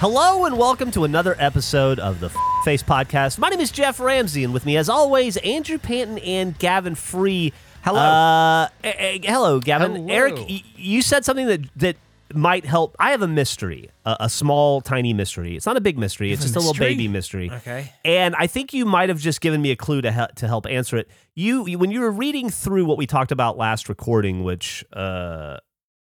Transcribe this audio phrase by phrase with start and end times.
[0.00, 3.38] Hello and welcome to another episode of the F- Face Podcast.
[3.38, 7.52] My name is Geoff Ramsey, and with me, as always, Andrew Panton and Gavin Free.
[7.84, 8.00] Hello.
[8.00, 9.96] Uh, eh, eh, hello, Gavin.
[9.96, 10.08] Hello.
[10.08, 11.96] Eric, y- you said something that that
[12.32, 12.96] might help.
[12.98, 15.54] I have a mystery, a, a small, tiny mystery.
[15.54, 16.32] It's not a big mystery.
[16.32, 16.94] It's a just a little mystery?
[16.94, 17.50] baby mystery.
[17.50, 17.92] Okay.
[18.02, 20.64] And I think you might have just given me a clue to help to help
[20.66, 21.10] answer it.
[21.34, 25.58] You, you when you were reading through what we talked about last recording, which uh,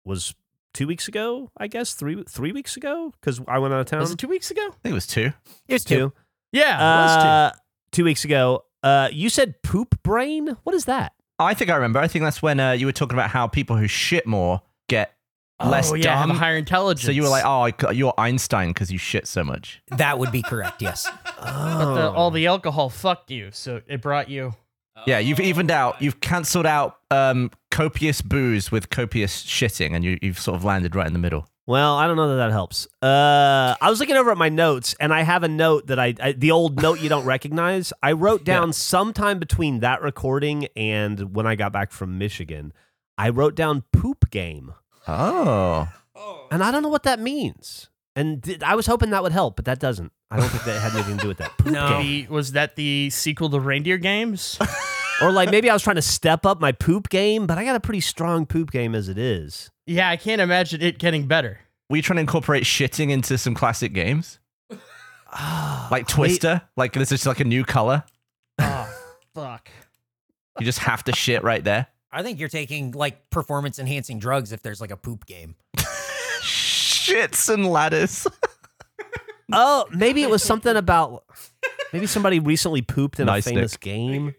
[0.04, 0.36] was
[0.76, 4.02] two weeks ago, I guess three three weeks ago, because I went out of town.
[4.02, 4.62] Was it two weeks ago?
[4.62, 5.32] I think it was two.
[5.68, 6.14] It was two.
[6.52, 7.28] Yeah, it was two.
[7.28, 7.52] Uh,
[7.92, 8.66] two weeks ago.
[8.84, 10.58] Uh, you said poop brain.
[10.64, 11.14] What is that?
[11.40, 12.00] I think I remember.
[12.00, 15.16] I think that's when uh, you were talking about how people who shit more get
[15.64, 16.38] less oh, yeah, have a dumb.
[16.38, 17.06] higher intelligence.
[17.06, 19.82] So you were like, oh, you're Einstein because you shit so much.
[19.88, 21.10] That would be correct, yes.
[21.40, 24.54] but the, all the alcohol fucked you, so it brought you.
[25.06, 26.02] Yeah, you've evened out.
[26.02, 30.96] You've cancelled out um, copious booze with copious shitting, and you, you've sort of landed
[30.96, 31.48] right in the middle.
[31.68, 32.88] Well, I don't know that that helps.
[33.02, 36.14] Uh, I was looking over at my notes, and I have a note that I,
[36.22, 37.92] I the old note you don't recognize.
[38.04, 42.72] I wrote down sometime between that recording and when I got back from Michigan.
[43.18, 44.74] I wrote down poop game,
[45.08, 45.88] Oh.
[46.52, 47.90] and I don't know what that means.
[48.16, 50.12] And th- I was hoping that would help, but that doesn't.
[50.32, 51.58] I don't think that had anything to do with that.
[51.58, 51.90] Poop No.
[52.02, 52.26] game.
[52.28, 54.58] The, was that the sequel to Reindeer Games?
[55.22, 57.78] Or like maybe I was trying to step up my poop game, but I got
[57.78, 59.70] a pretty strong poop game as it is.
[59.88, 61.62] yeah, I can't imagine it getting better.
[61.90, 64.40] Were you trying to incorporate shitting into some classic games?
[65.90, 66.62] Like Twister?
[66.76, 68.04] Like this is like a new color?
[68.60, 68.94] Oh,
[69.34, 69.70] fuck.
[70.60, 71.88] You just have to shit right there?
[72.12, 75.56] I think you're taking like performance enhancing drugs if there's like a poop game.
[77.06, 78.28] Shits and ladders.
[79.54, 81.24] Oh, maybe it was something about
[81.94, 83.80] maybe somebody recently pooped in Nice, a famous Nick.
[83.82, 84.34] game.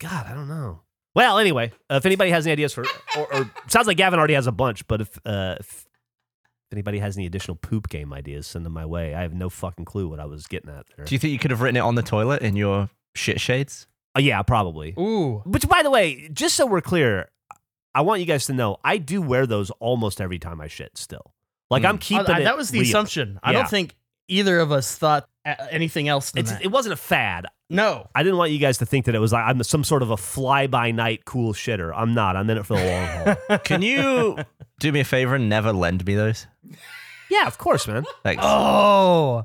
[0.00, 0.80] God, I don't know.
[1.14, 2.84] Well, anyway, uh, if anybody has any ideas for,
[3.16, 5.86] or, or sounds like Gavin already has a bunch, but if, uh, if
[6.66, 9.14] if anybody has any additional poop game ideas, send them my way.
[9.14, 11.04] I have no fucking clue what I was getting at there.
[11.06, 13.86] Do you think you could have written it on the toilet in your shit shades?
[14.16, 14.94] Uh, yeah, probably.
[14.98, 15.42] Ooh.
[15.46, 17.28] Which, by the way, just so we're clear,
[17.94, 20.98] I want you guys to know I do wear those almost every time I shit.
[20.98, 21.33] Still,
[21.70, 21.86] like Hmm.
[21.88, 22.88] I'm keeping I- I- that was the real.
[22.88, 23.38] assumption.
[23.42, 23.58] I Yeah.
[23.58, 23.94] don't think
[24.28, 25.28] either of us thought
[25.70, 26.62] anything else than It's, that.
[26.64, 27.46] it wasn't a fad.
[27.68, 28.08] no.
[28.14, 30.10] I didn't want you guys to think that it was like I'm some sort of
[30.10, 31.92] a fly by night cool shitter.
[31.94, 32.34] I'm not.
[32.36, 33.58] I'm in it for the long haul.
[33.64, 34.38] Can you
[34.80, 36.46] do me a favor and never lend me those?
[37.30, 38.04] yeah, of course, man.
[38.22, 38.42] Thanks.
[38.46, 39.44] Oh,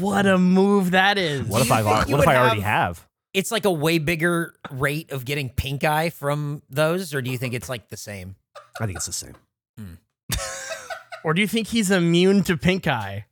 [0.00, 1.42] what a move that is.
[1.46, 3.06] What if I what if would I already have- have?
[3.34, 7.36] It's like a way bigger rate of getting pink eye from those, or do you
[7.36, 8.34] think it's like the same?
[8.80, 9.34] I think it's the same.
[11.24, 13.26] Or do you think he's immune to pink eye?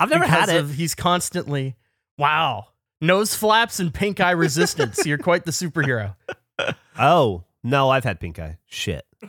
[0.00, 0.56] I've never had it.
[0.56, 1.76] Of, he's constantly,
[2.16, 2.68] wow,
[3.00, 5.04] nose flaps and pink eye resistance.
[5.04, 6.14] You're quite the superhero.
[6.98, 8.58] oh no, I've had pink eye.
[8.66, 9.04] Shit.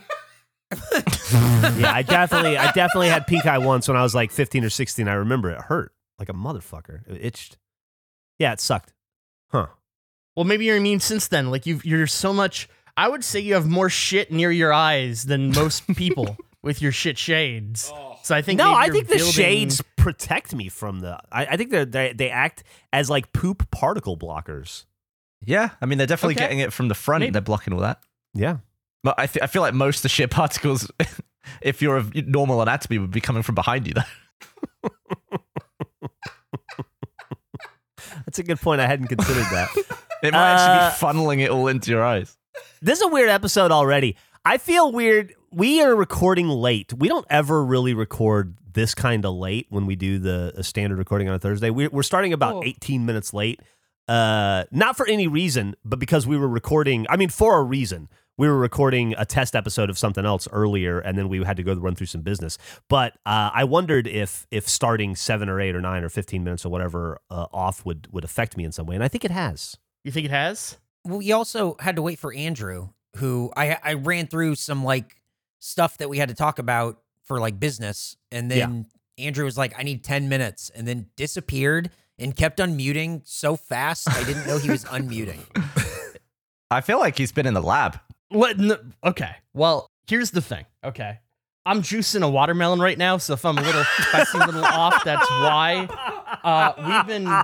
[0.72, 4.70] yeah, I definitely, I definitely had pink eye once when I was like 15 or
[4.70, 5.08] 16.
[5.08, 7.06] I remember it hurt like a motherfucker.
[7.08, 7.58] It itched.
[8.38, 8.92] Yeah, it sucked.
[9.48, 9.66] Huh.
[10.36, 11.50] Well, maybe you're immune since then.
[11.50, 12.68] Like you, you're so much.
[12.96, 16.92] I would say you have more shit near your eyes than most people with your
[16.92, 17.92] shit shades.
[18.22, 21.18] So I think no, I you're think the building- shades protect me from the.
[21.32, 22.62] I, I think they're, they they act
[22.92, 24.84] as like poop particle blockers.
[25.44, 26.44] Yeah, I mean they're definitely Okay.
[26.44, 27.20] getting it from the front.
[27.20, 27.30] Maybe.
[27.32, 28.00] They're blocking all that.
[28.34, 28.58] Yeah.
[29.02, 30.90] But I, th- I feel like most of the shit particles,
[31.62, 33.94] if you're of normal anatomy, would be coming from behind you.
[33.94, 34.90] Though.
[38.26, 38.80] That's a good point.
[38.80, 39.68] I hadn't considered that.
[40.22, 42.36] It might Uh, actually be funneling it all into your eyes.
[42.82, 44.16] this is a weird episode already.
[44.44, 45.32] I feel weird.
[45.52, 46.92] We are recording late.
[46.92, 50.98] We don't ever really record this kind of late when we do the a standard
[50.98, 51.70] recording on a Thursday.
[51.70, 52.62] We're, we're starting about Oh.
[52.64, 53.60] 18 minutes late.
[54.06, 57.06] Uh, not for any reason, but because we were recording.
[57.10, 58.08] I mean, for a reason.
[58.38, 61.62] We were recording a test episode of something else earlier, and then we had to
[61.62, 62.56] go run through some business.
[62.88, 66.64] But uh, I wondered if if starting seven or eight or nine or 15 minutes
[66.64, 69.30] or whatever uh, off would would affect me in some way, and I think it
[69.30, 69.76] has.
[70.04, 70.78] You think it has?
[71.04, 75.19] Well, we also had to wait for Andrew, who I I ran through some like
[75.60, 78.86] stuff that we had to talk about for like business, and then
[79.18, 84.08] Andrew was like, "I need ten minutes," and then disappeared and kept unmuting so fast
[84.10, 85.40] I didn't know he was unmuting.
[86.70, 87.98] I feel like he's been in the lab.
[88.28, 88.58] What?
[88.58, 89.36] No, okay.
[89.54, 90.66] Well, here's the thing.
[90.84, 91.18] Okay.
[91.66, 94.46] I'm juicing a watermelon right now, so if I'm a little, if I seem a
[94.46, 95.88] little off, that's why.
[96.42, 97.42] Uh, we've been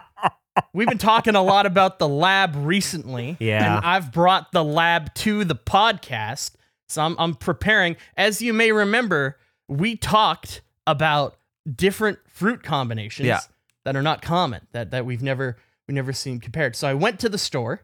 [0.72, 3.36] we've been talking a lot about the lab recently.
[3.40, 3.76] Yeah.
[3.76, 6.52] And I've brought the lab to the podcast.
[6.88, 7.96] So I'm I'm preparing.
[8.16, 9.38] As you may remember,
[9.68, 11.36] we talked about
[11.74, 13.40] different fruit combinations Yeah.
[13.84, 15.56] that are not common, that that we've never
[15.88, 16.76] we never seen compared.
[16.76, 17.82] So I went to the store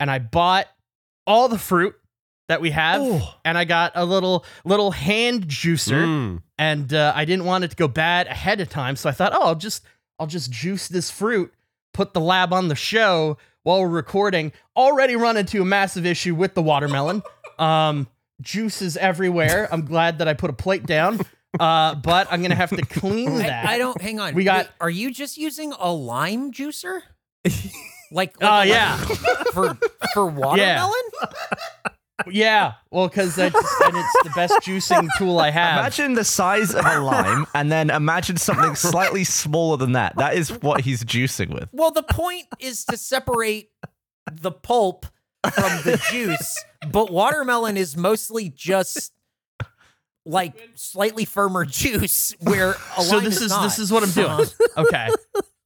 [0.00, 0.66] and I bought
[1.26, 1.94] all the fruit
[2.48, 3.34] that we have, Oh.
[3.44, 6.42] and I got a little little hand juicer, Mm.
[6.58, 9.32] and uh, I didn't want it to go bad ahead of time, so I thought,
[9.34, 9.84] oh, I'll just
[10.18, 11.52] I'll just juice this fruit,
[11.92, 14.52] put the lab on the show while we're recording.
[14.74, 17.22] Already run into a massive issue with the watermelon.
[17.58, 18.06] Um,
[18.40, 19.68] juices everywhere.
[19.72, 21.20] I'm glad that I put a plate down,
[21.58, 23.66] uh, but I'm gonna have to clean that.
[23.66, 24.00] I, I don't.
[24.00, 24.34] Hang on.
[24.34, 27.00] We got- Wait, are you just using a lime juicer?
[28.10, 28.96] Like, Oh, like a- yeah.
[29.52, 29.78] for
[30.14, 30.94] for watermelon.
[32.26, 35.78] Yeah, well, because that's and it's the best juicing tool I have.
[35.78, 40.16] Imagine the size of a lime, and then imagine something slightly smaller than that.
[40.16, 41.68] That is what he's juicing with.
[41.72, 43.70] Well, the point is to separate
[44.32, 45.04] the pulp
[45.52, 49.12] from the juice, but watermelon is mostly just
[50.24, 54.46] like slightly firmer juice where a so this is, is this is what I'm doing.
[54.76, 55.08] Okay,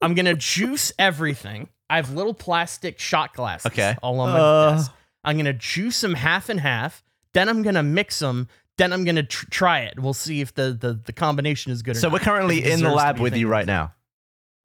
[0.00, 1.68] I'm gonna juice everything.
[1.90, 3.66] I have little plastic shot glasses.
[3.70, 3.94] Okay.
[4.02, 4.70] all on my Uh.
[4.76, 4.90] desk.
[5.24, 7.04] I'm gonna juice them half and half.
[7.34, 8.48] Then I'm gonna mix them.
[8.78, 9.98] Then I'm gonna tr- try it.
[10.00, 11.96] We'll see if the the, the combination is good.
[11.96, 12.14] or So not.
[12.14, 13.92] we're currently in the lab with you right now.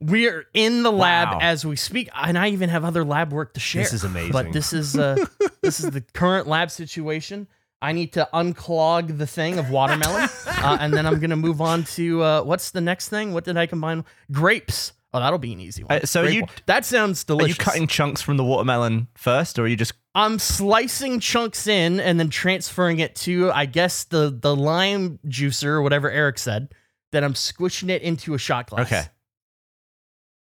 [0.00, 1.38] We're in the lab Wow.
[1.42, 3.82] as we speak, and I even have other lab work to share.
[3.82, 4.32] This is amazing.
[4.32, 5.16] But this is uh,
[5.62, 7.48] this is the current lab situation.
[7.82, 11.84] I need to unclog the thing of watermelon, uh, and then I'm gonna move on
[11.96, 13.32] to uh, what's the next thing?
[13.32, 14.04] What did I combine?
[14.30, 14.92] Grapes.
[15.14, 16.02] Oh, that'll be an easy one.
[16.02, 16.50] Uh, so Grape you- one.
[16.66, 17.56] that sounds delicious.
[17.58, 21.66] Are you cutting chunks from the watermelon first, or are you just I'm slicing chunks
[21.66, 26.38] in and then transferring it to, I guess the the lime juicer or whatever Eric
[26.38, 26.68] said.
[27.10, 28.86] Then I'm squishing it into a shot glass.
[28.86, 29.04] Okay.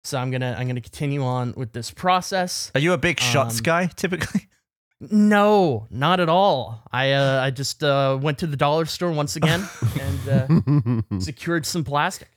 [0.06, 2.70] So I'm gonna I'm gonna continue on with this process.
[2.74, 4.48] are you a big shots Um, guy typically?
[5.00, 6.82] No, not at all.
[6.90, 9.68] I uh, I just uh, went to the dollar store once again
[10.00, 12.28] and uh, secured some plastic.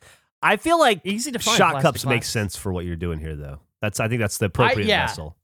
[0.41, 1.57] I feel like Easy to find.
[1.57, 3.59] shot plastic cups make sense for what you're doing here, though.
[3.81, 5.07] That's I think that's the appropriate yeah.
[5.07, 5.35] vessel.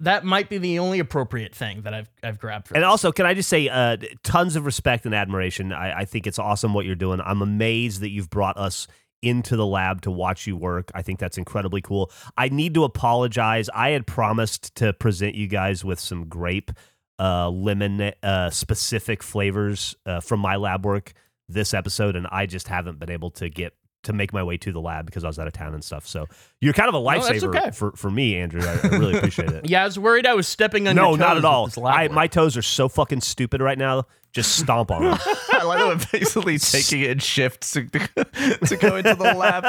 [0.00, 2.68] That might be the only appropriate thing that I've I've grabbed.
[2.68, 2.88] For And this.
[2.88, 5.72] also, can I just say, uh, tons of respect and admiration.
[5.72, 7.20] I, I think it's awesome what you're doing.
[7.20, 8.88] I'm amazed that you've brought us
[9.22, 10.90] into the lab to watch you work.
[10.94, 12.10] I think that's incredibly cool.
[12.36, 13.68] I need to apologize.
[13.74, 16.70] I had promised to present you guys with some grape,
[17.18, 21.12] uh, lemon uh, specific flavors uh, from my lab work
[21.48, 23.74] this episode, and I just haven't been able to get
[24.06, 26.06] to make my way to the lab because I was out of town and stuff.
[26.06, 26.26] So
[26.60, 27.70] you're kind of a lifesaver okay.
[27.72, 28.62] for, for me, Andrew.
[28.62, 29.68] I, I really appreciate it.
[29.68, 31.68] yeah, I was worried I was stepping on No, your not at all.
[31.84, 34.04] I, my toes are so fucking stupid right now.
[34.36, 35.18] Just stomp on them.
[35.52, 39.64] I like that we're basically taking it in shifts to, to go into the lab.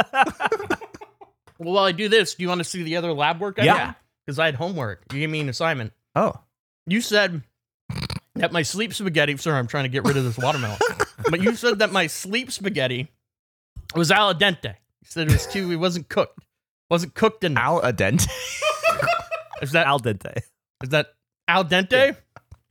[1.57, 3.59] well, while I do this, do you want to see the other lab work?
[3.59, 3.93] I Yeah.
[4.25, 5.03] because I had homework.
[5.13, 5.93] You gave me an assignment.
[6.15, 6.33] Oh,
[6.85, 7.43] You said
[8.35, 9.37] that my sleep spaghetti.
[9.37, 10.77] Sorry, I'm trying to get rid of this watermelon.
[11.31, 13.07] but you said that my sleep spaghetti
[13.95, 14.65] was al dente.
[14.65, 15.71] You said it was too.
[15.71, 16.39] It wasn't cooked.
[16.89, 17.83] Wasn't cooked enough.
[17.85, 18.27] al dente.
[19.61, 20.41] Is that Al dente.
[20.83, 21.13] is that
[21.47, 22.17] al dente?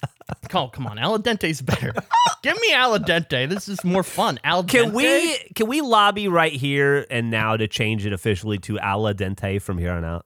[0.54, 1.92] Oh, come on, al dente's better.
[2.42, 3.48] Give me al dente.
[3.48, 4.38] This is more fun.
[4.42, 4.68] Al dente.
[4.70, 9.02] Can we can we lobby right here and now to change it officially to al
[9.14, 10.24] dente from here on out?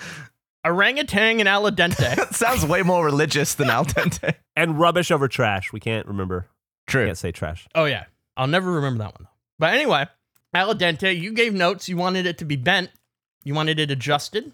[0.64, 2.32] orangutan and al dente?
[2.34, 4.34] Sounds way more religious than al dente.
[4.56, 5.72] And rubbish over trash.
[5.72, 6.46] We can't remember.
[6.86, 7.06] True.
[7.06, 7.68] Can't say trash.
[7.74, 8.04] Oh yeah,
[8.36, 9.28] I'll never remember that one.
[9.58, 10.06] But anyway,
[10.54, 11.18] al dente.
[11.18, 11.88] You gave notes.
[11.88, 12.90] You wanted it to be bent.
[13.44, 14.52] You wanted it adjusted.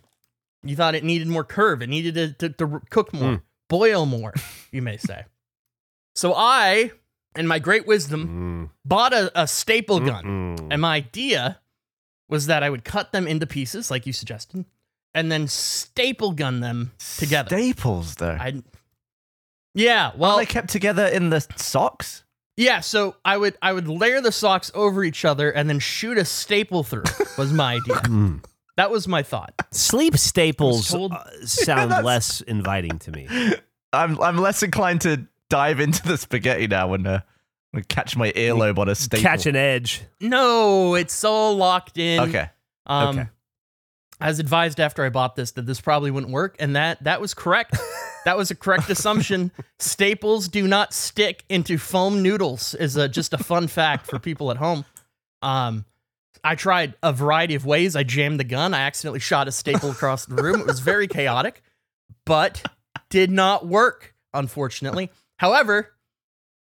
[0.62, 1.82] You thought it needed more curve.
[1.82, 3.42] It needed it to, to cook more, Mm.
[3.68, 4.34] Boil more.
[4.72, 5.24] You may say.
[6.14, 6.92] So I,
[7.36, 8.70] in my great wisdom, Mm.
[8.84, 10.24] bought a, a staple gun,
[10.56, 10.68] Mm-mm.
[10.70, 11.60] and my idea
[12.28, 14.64] was that I would cut them into pieces, like you suggested,
[15.14, 17.48] and then staple gun them together.
[17.48, 18.36] Staples, though.
[18.40, 18.62] I,
[19.74, 22.24] yeah, well, Are they kept together in the socks?
[22.56, 26.16] Yeah, so I would I would layer the socks over each other and then shoot
[26.16, 27.04] a staple through.
[27.36, 28.00] Was my idea.
[28.76, 29.54] That was my thought.
[29.70, 33.28] Sleep staples told- uh, sound that's- less inviting to me.
[33.92, 37.20] I'm I'm less inclined to dive into the spaghetti now and uh,
[37.72, 39.22] and catch my earlobe on a staple.
[39.22, 40.02] Catch an edge.
[40.20, 42.20] No, it's all locked in.
[42.20, 42.50] Okay.
[42.86, 43.28] Um, Okay.
[44.18, 47.20] I was advised after I bought this that this probably wouldn't work, and that that
[47.20, 47.76] was correct.
[48.24, 49.52] that was a correct assumption.
[49.78, 52.74] Staples do not stick into foam noodles.
[52.74, 54.84] Is a, just a fun fact for people at home.
[55.42, 55.84] Um,
[56.44, 57.96] I tried a variety of ways.
[57.96, 58.74] I jammed the gun.
[58.74, 60.60] I accidentally shot a staple across the room.
[60.60, 61.62] It was very chaotic,
[62.24, 62.64] but
[63.10, 65.10] did not work, unfortunately.
[65.38, 65.92] However,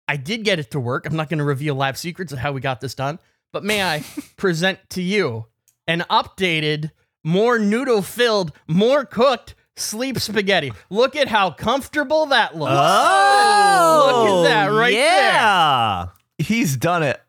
[0.08, 1.06] I did get it to work.
[1.06, 3.18] I'm not going to reveal lab secrets of how we got this done,
[3.52, 4.04] but may I
[4.36, 5.46] present to you
[5.86, 6.90] an updated,
[7.22, 10.72] more noodle filled, more cooked sleep spaghetti.
[10.90, 12.72] Look at how comfortable that looks.
[12.74, 15.32] Oh, Look at that right there.
[15.32, 16.06] yeah.
[16.38, 17.20] He's done it.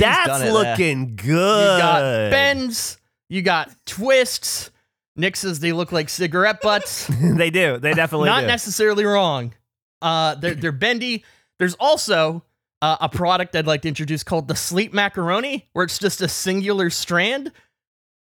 [0.00, 1.74] That's it looking good.
[1.74, 4.70] You got bends, you got twists.
[5.16, 7.06] Nick says they look like cigarette butts.
[7.20, 7.78] they do.
[7.78, 8.46] They definitely Not do.
[8.46, 9.52] necessarily wrong.
[10.00, 11.24] Uh, they're they're bendy.
[11.58, 12.44] There's also
[12.80, 16.28] uh, a product I'd like to introduce called the Sleep Macaroni, where it's just a
[16.28, 17.50] singular strand.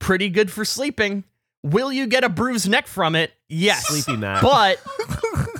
[0.01, 1.25] Pretty good for sleeping.
[1.63, 3.33] Will you get a bruised neck from it?
[3.49, 3.89] Yes.
[3.89, 4.41] Sleepy Mac.
[4.43, 4.81] But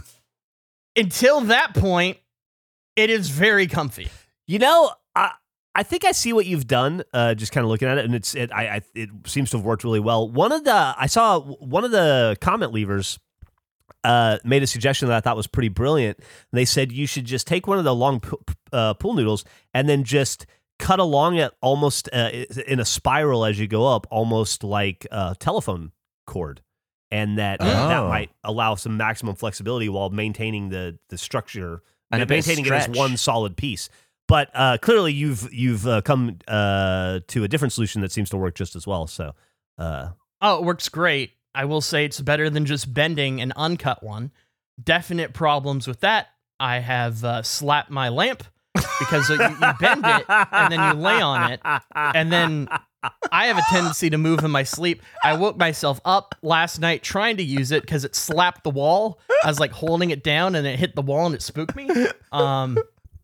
[0.97, 2.19] until that point,
[2.97, 4.09] it is very comfy.
[4.47, 5.33] You know, I
[5.79, 7.05] I think I see what you've done.
[7.15, 8.51] Uh, just kind of looking at it, and it's it.
[8.53, 10.29] I, I it seems to have worked really well.
[10.29, 13.19] One of the I saw one of the comment leavers
[14.03, 16.19] uh, made a suggestion that I thought was pretty brilliant.
[16.53, 18.21] They said you should just take one of the long
[18.73, 20.47] uh, pool noodles and then just
[20.81, 22.31] cut along it almost uh,
[22.67, 25.93] in a spiral as you go up, almost like a telephone
[26.27, 26.61] cord.
[27.11, 28.09] And that that Oh.
[28.09, 32.67] might allow some maximum flexibility while maintaining the the structure And a bit of maintaining
[32.67, 33.89] it as one solid piece.
[34.29, 38.37] But uh, clearly, you've you've uh, come uh, to a different solution that seems to
[38.37, 39.07] work just as well.
[39.07, 39.33] So,
[39.79, 41.33] uh, Oh, it works great.
[41.55, 44.31] I will say it's better than just bending an uncut one.
[44.83, 46.29] Definite problems with that.
[46.61, 48.45] I have uh, slapped my lamp
[49.01, 51.61] because you, you bend it and then you lay on it,
[51.95, 52.69] and then
[53.33, 55.03] I have a tendency to move in my sleep.
[55.25, 59.19] I woke myself up last night trying to use it because it slapped the wall.
[59.43, 61.89] I was like holding it down and it hit the wall and it spooked me.
[62.31, 62.79] Um,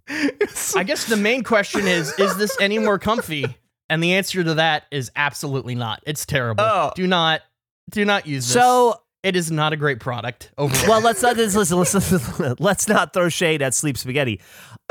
[0.08, 3.44] I guess the main question is: Is this any more comfy?
[3.90, 6.02] And the answer to that is absolutely not.
[6.06, 6.64] It's terrible.
[6.64, 6.92] Oh.
[6.96, 7.42] Do not,
[7.90, 8.54] do not use this.
[8.54, 10.88] so it is not a great product overall.
[10.88, 14.40] well, let's not listen, listen, listen, let's not throw shade at Sleep Spaghetti.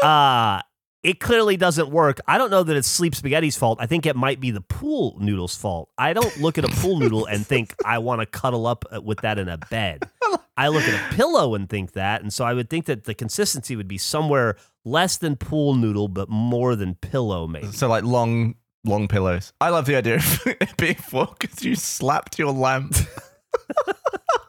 [0.01, 0.61] Uh,
[1.03, 2.19] it clearly doesn't work.
[2.27, 3.79] I don't know that it's Sleep Spaghetti's fault.
[3.81, 5.89] I think it might be the pool noodle's fault.
[5.97, 9.01] I don't look at a pool noodle and think I want to cuddle up uh,
[9.01, 10.09] with that in a bed.
[10.55, 13.13] I look at a pillow and think that, and so I would think that the
[13.13, 14.55] consistency would be somewhere
[14.85, 17.71] less than pool noodle, but more than pillow, maybe.
[17.71, 18.55] So like long,
[18.85, 19.51] long pillows.
[19.59, 22.95] I love the idea of it being full because you slapped your lamp.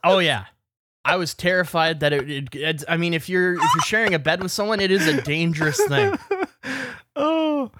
[0.05, 0.45] oh yeah,
[1.05, 4.19] I was terrified that it, it, it's- I mean, if you're if you're sharing a
[4.19, 6.19] bed with someone, it is a dangerous thing.
[7.17, 7.71] oh,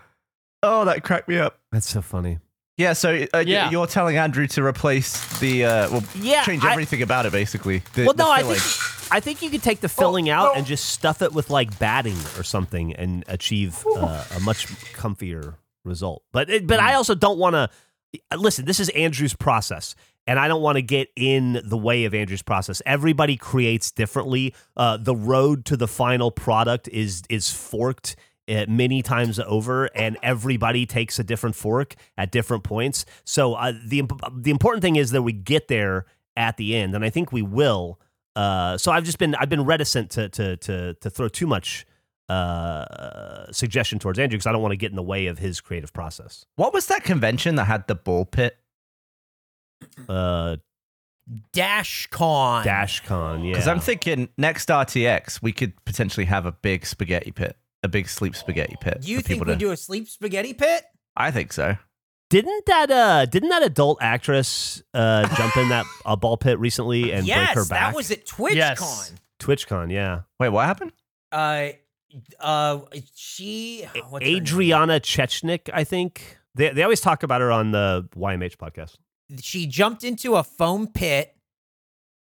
[0.63, 1.59] oh, that cracked me up.
[1.73, 2.39] That's so funny.
[2.77, 3.71] Yeah, so uh, Yeah.
[3.71, 7.83] you're telling Andrew to replace the uh, well, Yeah, change I- everything about it basically.
[7.95, 10.67] The, Well, the no, I think I think you could take the filling out and
[10.67, 15.55] just stuff it with like batting or something and achieve uh, a much comfier
[15.85, 16.25] result.
[16.33, 17.71] But it, but I also don't want to
[18.37, 18.65] listen.
[18.65, 19.95] This is Andrew's process,
[20.27, 22.81] and I don't want to get in the way of Andrew's process.
[22.87, 24.55] Everybody creates differently.
[24.77, 28.17] Uh, the road to the final product is is forked.
[28.47, 33.07] Uh, many times over, and everybody takes a different fork at different points.
[33.25, 34.03] So uh, the
[34.37, 36.05] the important thing is that we get there
[36.37, 37.99] at the end, and I think we will.
[38.37, 41.87] Uh, so I've just been I've been reticent to to to to throw too much
[42.29, 45.61] uh, suggestion towards Andrew because I don't want to get in the way of his
[45.61, 46.47] creative process.
[46.57, 48.59] what was that convention that had the ball pit?
[50.09, 50.57] Uh,
[51.53, 52.65] Dash Con.
[52.65, 53.53] DashCon, yeah.
[53.53, 58.09] Because I'm thinking next RTX we could potentially have a big spaghetti pit, a big
[58.09, 58.99] sleep spaghetti pit.
[59.01, 60.85] Do you think we to- do a sleep spaghetti pit?
[61.17, 61.77] I think so.
[62.29, 67.13] didn't that uh didn't that adult actress uh jump in that uh, ball pit recently
[67.13, 67.93] and yes, break her back?
[67.93, 68.55] that was at TwitchCon.
[68.55, 69.13] Yes.
[69.41, 70.23] TwitchCon, yeah.
[70.39, 70.93] Wait, what happened?
[71.33, 71.69] Uh,
[72.41, 72.81] uh,
[73.15, 74.25] she what's?
[74.27, 76.39] Adriana Chechik, I think.
[76.55, 78.97] They they always talk about her on the YMH podcast.
[79.43, 81.35] She jumped into a foam pit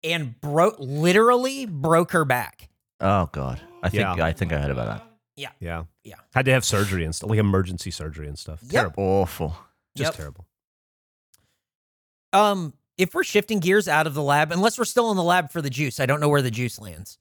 [0.04, 2.70] and broke, literally broke her back.
[3.00, 4.24] Oh God, I think Yeah.
[4.26, 5.08] I think I heard about that.
[5.36, 5.50] Yeah.
[5.60, 5.84] Yeah.
[6.04, 6.16] Yeah.
[6.34, 8.60] Had to have surgery and stuff, like emergency surgery and stuff.
[8.64, 8.72] Yep.
[8.72, 9.04] Terrible.
[9.04, 9.56] Awful.
[9.96, 10.16] Just Yep.
[10.16, 10.46] terrible.
[12.34, 15.52] Um, if we're shifting gears out of the lab, unless we're still in the lab
[15.52, 17.18] for the juice, I don't know where the juice lands.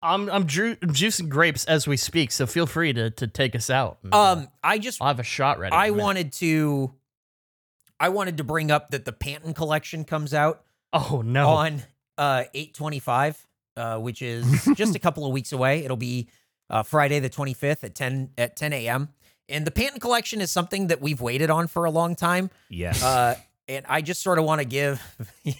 [0.00, 3.56] I'm I'm, ju- I'm juicing grapes as we speak, so feel free to to take
[3.56, 3.98] us out.
[4.04, 5.74] and, uh, Um, I just I'll have a shot ready.
[5.74, 6.04] I in a minute.
[6.04, 6.94] wanted to,
[8.00, 10.62] I wanted to bring up that the Panton collection comes out
[10.92, 11.48] Oh no!
[11.48, 11.82] on
[12.16, 16.28] uh 825 uh which is just a couple of weeks away it'll be
[16.70, 19.08] uh friday the 25th at 10 at 10 a.m
[19.48, 23.02] and the panton collection is something that we've waited on for a long time Yes.
[23.04, 23.36] uh
[23.68, 25.00] and i just sort of want to give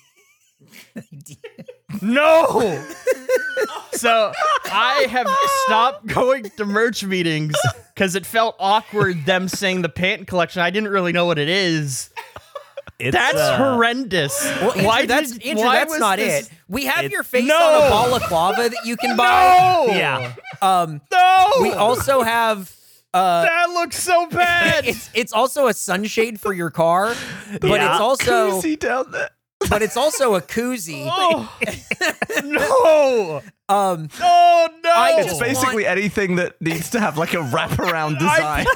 [2.02, 2.82] No.
[3.92, 4.32] so
[4.66, 5.28] I have
[5.64, 7.54] stopped going to merch meetings
[7.94, 10.60] because it felt awkward them saying the Panton collection.
[10.62, 12.10] I didn't really know what it is.
[13.00, 14.42] It's, That's uh, horrendous.
[14.44, 17.12] well Andrew, why that's did, Andrew, why that's was not this- it we have it-
[17.12, 17.54] your face No.
[17.56, 19.92] on a balaclava that you can buy No.
[19.94, 20.32] Yeah.
[20.60, 21.52] um No.
[21.62, 22.74] we also have
[23.14, 24.84] uh That looks so bad.
[24.88, 27.14] it's it's also a sunshade for your car
[27.60, 27.92] but Yeah.
[27.92, 29.30] it's also Koozie down there.
[29.70, 31.48] but it's also a koozie oh.
[32.44, 33.42] no.
[33.68, 34.90] um Oh no.
[34.92, 38.66] I It's basically want- anything that needs to have like a wraparound design.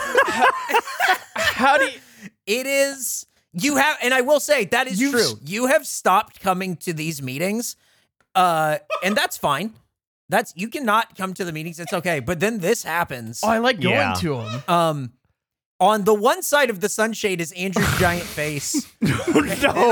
[1.35, 1.99] How do you?
[2.47, 3.27] It is.
[3.55, 5.39] You have, and I will say that is You've- true.
[5.45, 7.77] You have stopped coming to these meetings,
[8.35, 9.75] uh, and that's fine.
[10.29, 11.79] That's you cannot come to the meetings.
[11.79, 12.21] It's okay.
[12.21, 13.41] But then this happens.
[13.43, 14.15] Oh, I like going Yeah.
[14.15, 14.63] to them.
[14.69, 15.13] Um,
[15.79, 18.87] on the one side of the sunshade is Andrew's giant face.
[19.03, 19.15] no.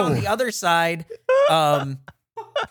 [0.05, 1.05] on the other side,
[1.51, 1.99] um,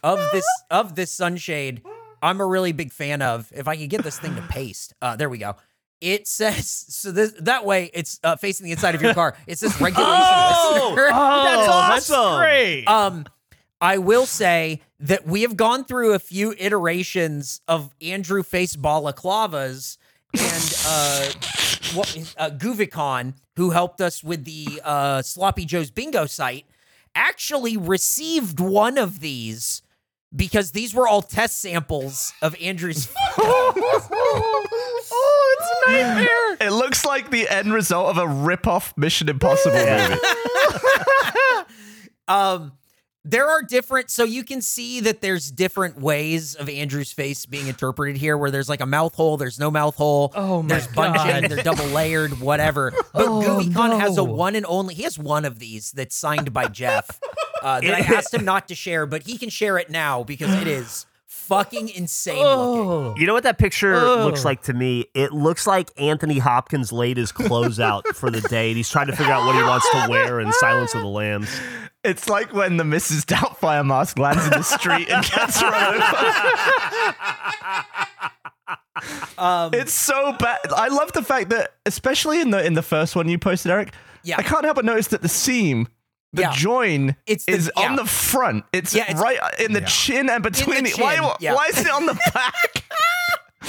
[0.01, 1.83] of this of this sunshade,
[2.23, 3.51] I'm a really big fan of.
[3.55, 5.55] If I could get this thing to paste, uh, there we go.
[6.01, 7.11] It says so.
[7.11, 9.35] This that way, it's uh, facing the inside of your car.
[9.47, 10.91] It says regulation Oh!
[10.95, 11.09] listener.
[11.11, 11.43] Oh,
[11.89, 12.39] That's awesome.
[12.39, 12.85] great.
[12.85, 13.25] Um,
[13.81, 19.97] I will say that we have gone through a few iterations of Andrew face balaclavas
[20.33, 21.31] and uh,
[21.95, 26.65] what uh, Guvicon, who helped us with the uh, Sloppy Joe's bingo site,
[27.15, 29.81] actually received one of these
[30.35, 33.07] because these were all test samples of Andrew's.
[35.91, 36.67] it's a nightmare.
[36.67, 40.15] It looks like the end result of a rip-off Mission Impossible movie.
[42.27, 42.73] um,
[43.25, 47.67] there are different, so you can see that there's different ways of Andrew's face being
[47.67, 50.31] interpreted here, where there's like a mouth hole, there's no mouth hole.
[50.35, 51.51] Oh my There's bunching, God.
[51.51, 52.93] they're double layered, whatever.
[53.13, 54.93] But Oh, Goofycon has a one and only.
[54.95, 57.19] He has one of these that's signed by Geoff.
[57.61, 60.53] Uh, that I asked him not to share, but he can share it now because
[60.61, 61.05] it is
[61.49, 62.47] fucking insane looking.
[62.89, 63.15] Oh.
[63.17, 64.25] You know what that picture Ugh.
[64.25, 65.05] looks like to me?
[65.13, 69.07] It looks like Anthony Hopkins laid his clothes out for the day and he's trying
[69.07, 71.49] to figure out what he wants to wear in Silence of the Lambs.
[72.03, 73.25] It's like when the Mrs.
[73.25, 76.35] Doubtfire mask lands in the street and gets run over.
[79.37, 80.59] Um, It's so bad.
[80.75, 83.93] I love the fact that, especially in the in the first one you posted, Eric.
[84.23, 84.35] Yeah.
[84.37, 85.87] I can't help but notice that the seam,
[86.33, 86.53] the Yeah.
[86.53, 87.89] join, It's the- is yeah.
[87.89, 88.65] on the front.
[88.73, 90.97] It's, Yeah, it's- right in the chin and between the it.
[90.99, 91.53] Why, chin, why, yeah.
[91.55, 92.83] why is it on the back?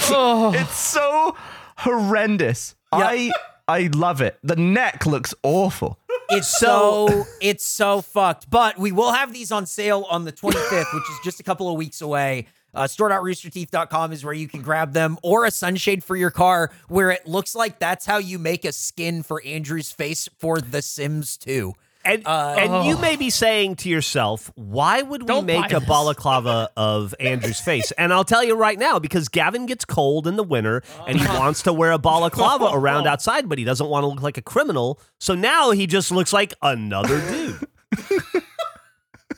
[0.09, 0.53] Oh.
[0.53, 1.35] it's so
[1.77, 2.75] horrendous.
[2.91, 3.31] I
[3.67, 4.37] I love it.
[4.43, 5.97] The neck looks awful.
[6.29, 8.49] It's so it's so fucked.
[8.49, 11.69] But we will have these on sale on the 25th, which is just a couple
[11.69, 12.47] of weeks away.
[12.73, 17.11] Uh, store.roosterteeth.com is where you can grab them, or a sunshade for your car, where
[17.11, 21.35] it looks like that's how you make a skin for Andrew's face for The Sims
[21.35, 21.73] 2.
[22.03, 25.79] And Uh, and you may be saying to yourself, why would we Don't make a
[25.79, 25.87] this.
[25.87, 27.91] balaclava of Andrew's face?
[27.91, 31.27] And I'll tell you right now, because Gavin gets cold in the winter and he
[31.39, 34.41] wants to wear a balaclava around outside, but he doesn't want to look like a
[34.41, 34.99] criminal.
[35.19, 37.67] So now he just looks like another dude.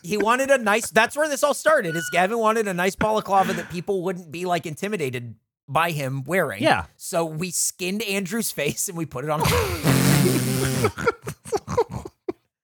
[0.03, 0.89] He wanted a nice.
[0.89, 1.95] That's where this all started.
[1.95, 5.35] Is Gavin wanted a nice balaclava that people wouldn't be like intimidated
[5.67, 6.61] by him wearing.
[6.61, 6.85] Yeah.
[6.97, 9.41] So we skinned Andrew's face and we put it on.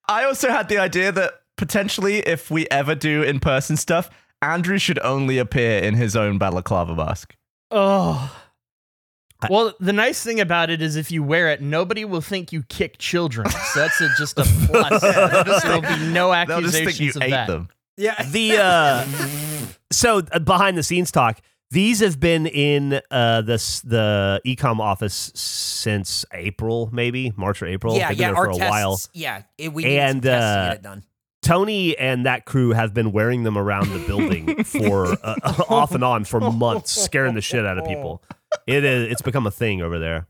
[0.10, 4.10] I also had the idea that potentially, if we ever do in person stuff,
[4.42, 7.36] Andrew should only appear in his own balaclava mask.
[7.70, 8.36] Oh.
[9.50, 12.64] Well, the nice thing about it is if you wear it, nobody will think you
[12.64, 13.50] kick children.
[13.50, 15.02] So that's a, just a plus.
[15.64, 17.48] There'll be no They'll just think you accusations of ate that.
[17.48, 17.70] them.
[17.96, 18.22] yeah.
[18.24, 19.06] The uh,
[19.92, 21.40] so uh, behind the scenes talk.
[21.72, 27.96] These have been in uh, the the ecom office since April, maybe March or April.
[27.96, 28.28] Yeah, They've been yeah.
[28.32, 29.00] there Our for a tests, while.
[29.14, 31.04] Yeah, it, we needed And, some tests to uh, get it done.
[31.42, 35.36] Tony and that crew have been wearing them around the building for uh,
[35.70, 38.24] off and on for months, scaring the shit out of people.
[38.68, 39.12] It is.
[39.12, 40.28] It's become a thing over there.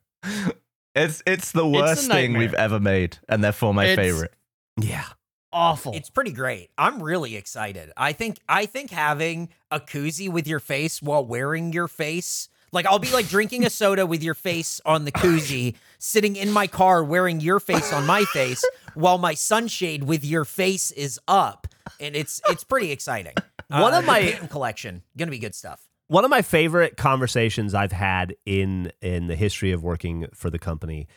[0.93, 4.33] It's it's the a worst thing we've ever made, and therefore my It's- favorite.
[4.79, 5.05] Yeah.
[5.51, 5.93] Awful.
[5.93, 6.69] It's pretty great.
[6.77, 7.91] I'm really excited.
[7.97, 12.85] I think I think having a koozie with your face while wearing your face, like
[12.85, 16.67] I'll be like drinking a soda with your face on the koozie, sitting in my
[16.67, 21.67] car wearing your face on my face, while my sunshade with your face is up,
[21.99, 23.33] and it's it's pretty exciting.
[23.71, 25.81] Uh, One of my- collection gonna be good stuff.
[26.07, 30.57] One of my favorite conversations I've had in in the history of working for the
[30.59, 31.07] company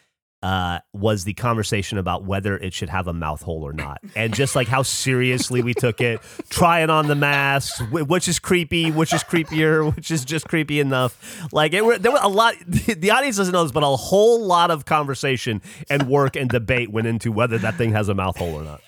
[0.42, 4.34] uh, was the conversation about whether it should have a mouth hole or not, and
[4.34, 9.12] just like how seriously we took it, trying on the masks, which is creepy, which
[9.12, 11.46] is creepier, which is just creepy enough.
[11.52, 12.54] Like it, there was a lot.
[13.02, 16.90] The audience doesn't know this, but a whole lot of conversation and work and debate
[16.90, 18.80] went into whether that thing has a mouth hole or not.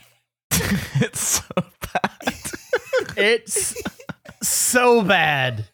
[1.00, 2.34] It's so bad.
[3.16, 3.74] It's
[4.42, 5.66] so bad.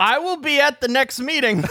[0.00, 1.62] I will be at the next meeting.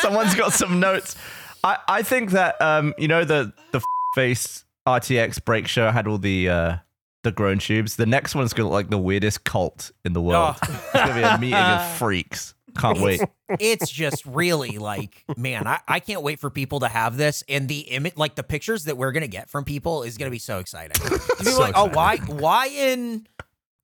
[0.00, 1.16] Someone's got some notes.
[1.64, 3.84] I, I think that um you know the the f-
[4.14, 6.76] face RTX break show had all the uh
[7.22, 7.96] the grown tubes.
[7.96, 10.56] The next one's gonna look like the weirdest cult in the world.
[10.62, 12.54] It's gonna be a meeting of freaks.
[12.76, 13.20] Can't wait.
[13.60, 17.44] it's just really like, man, I, I can't wait for people to have this.
[17.46, 20.38] And the image, like the pictures that we're gonna get from people is gonna be
[20.38, 20.96] so exciting.
[21.38, 23.26] People are like, oh, why why in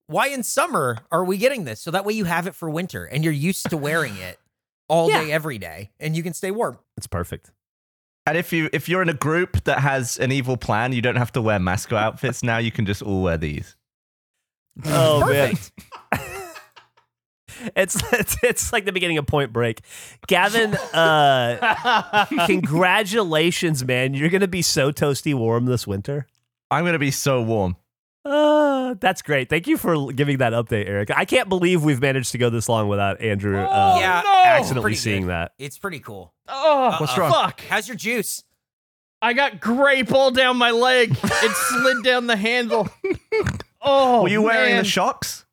[0.08, 1.80] why in summer are we getting this?
[1.80, 4.38] So that way you have it for winter and you're used to wearing it
[4.88, 5.22] all Yeah.
[5.22, 6.78] day, every day, and you can stay warm.
[6.96, 7.52] It's perfect.
[8.26, 11.16] And if you if you're in a group that has an evil plan, you don't
[11.16, 12.58] have to wear mascot outfits now.
[12.58, 13.74] You can just all wear these.
[14.84, 15.72] Oh Perfect.
[16.12, 16.20] man,
[17.76, 19.80] it's, it's it's like the beginning of Point Break.
[20.26, 24.14] Gavin, uh, congratulations, man!
[24.14, 26.26] You're gonna be so toasty warm this winter.
[26.70, 27.76] I'm gonna be so warm.
[28.24, 29.48] Uh, that's great.
[29.48, 31.10] Thank you for giving that update, Eric.
[31.16, 34.42] I can't believe we've managed to go this long without Andrew uh, yeah, no!
[34.44, 35.30] accidentally seeing good.
[35.30, 35.52] that.
[35.58, 36.34] It's pretty cool.
[36.46, 37.32] Oh, What's wrong?
[37.32, 37.60] fuck.
[37.68, 38.44] How's your juice?
[39.22, 41.16] I got grape all down my leg.
[41.22, 42.88] It slid down the handle.
[43.80, 44.82] Oh, Were you wearing man.
[44.84, 45.44] the shocks?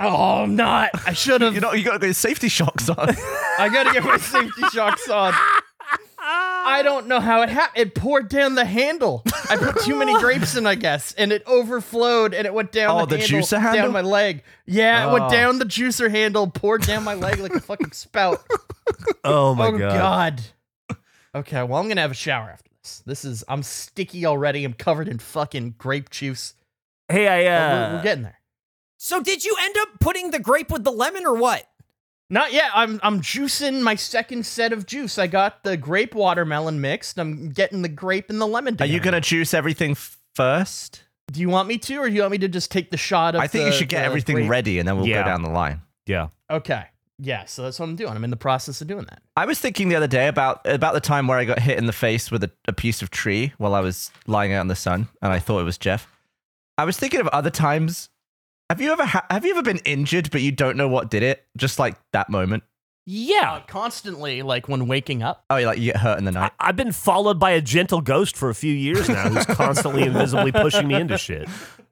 [0.00, 0.90] Oh, I'm not.
[1.06, 1.54] I should have.
[1.54, 2.98] You know, you got to get your safety shocks on.
[3.58, 5.32] I gotta get my safety shocks on.
[6.18, 7.80] I don't know how it happened.
[7.88, 9.22] It poured down the handle.
[9.50, 13.00] I put too many grapes in, I guess, and it overflowed and it went down
[13.00, 13.82] Oh, the, the handle, juicer handle?
[13.84, 14.42] down my leg.
[14.66, 15.30] Yeah, it went Oh.
[15.30, 18.44] down the juicer handle, poured down my leg like a fucking spout.
[19.24, 20.42] Oh my oh god.
[20.90, 20.98] god.
[21.34, 23.02] Okay, well I'm gonna have a shower after this.
[23.06, 24.62] This is I'm sticky already.
[24.64, 26.54] I'm covered in fucking grape juice.
[27.08, 28.38] Hey, I But uh, we're, we're getting there.
[28.98, 31.66] So did you end up putting the grape with the lemon or what?
[32.30, 32.70] Not yet.
[32.74, 35.18] I'm I'm juicing my second set of juice.
[35.18, 37.18] I got the grape watermelon mixed.
[37.18, 38.76] I'm getting the grape and the lemon.
[38.80, 41.02] Are you gonna juice everything f- first?
[41.30, 43.34] Do you want me to, or do you want me to just take the shot
[43.34, 43.40] of?
[43.40, 44.50] I think the- you should get everything grape?
[44.50, 45.22] ready, and then we'll Yeah.
[45.22, 45.82] go down the line.
[46.06, 46.28] yeah.
[46.50, 46.84] Okay.
[47.18, 47.44] Yeah.
[47.44, 48.10] So that's what I'm doing.
[48.12, 49.22] I'm in the process of doing that.
[49.36, 51.86] I was thinking the other day about about the time where I got hit in
[51.86, 54.74] the face with a, a piece of tree while I was lying out in the
[54.76, 56.08] sun, and I thought it was Geoff.
[56.76, 58.08] I was thinking of other times.
[58.70, 61.22] Have you ever ha- have you ever been injured but you don't know what did
[61.22, 61.46] it?
[61.56, 62.62] Just like that moment.
[63.06, 63.54] Yeah.
[63.54, 65.44] Uh, constantly, like when waking up.
[65.50, 66.52] Oh, you like you get hurt in the night.
[66.58, 70.52] I've been followed by a gentle ghost for a few years now who's constantly invisibly
[70.52, 71.48] pushing me into shit.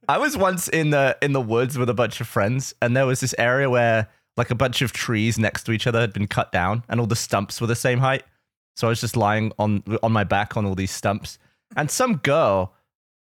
[0.09, 3.07] I was once in the in the woods with a bunch of friends, and there
[3.07, 4.09] was this area where
[4.39, 7.07] like a bunch of trees next to each other had been cut down, and all
[7.07, 8.25] the stumps were the same height.
[8.77, 11.39] So I was just lying on on my back on all these stumps,
[11.77, 12.73] and some girl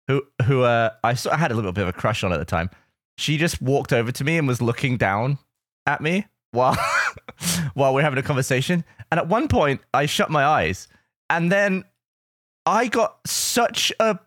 [0.08, 2.38] who who uh, I sort of had a little bit of a crush on at
[2.38, 2.70] the time.
[3.16, 5.38] She just walked over to me and was looking down
[5.86, 6.76] at me while
[7.74, 8.84] while we are having a conversation.
[9.10, 10.88] And at one point, I shut my eyes,
[11.28, 11.84] and then
[12.64, 14.18] I got such a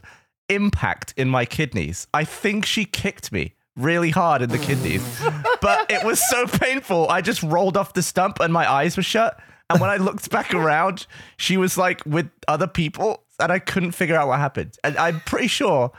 [0.50, 2.08] impact in my kidneys.
[2.13, 5.04] I think she kicked me really hard in the kidneys,
[5.62, 7.10] but it was so painful.
[7.10, 9.39] I just rolled off the stump and my eyes were shut.
[9.69, 13.93] And when I looked back around, she was like with other people, and I couldn't
[13.93, 14.78] figure out what happened.
[14.84, 15.91] And I'm pretty sure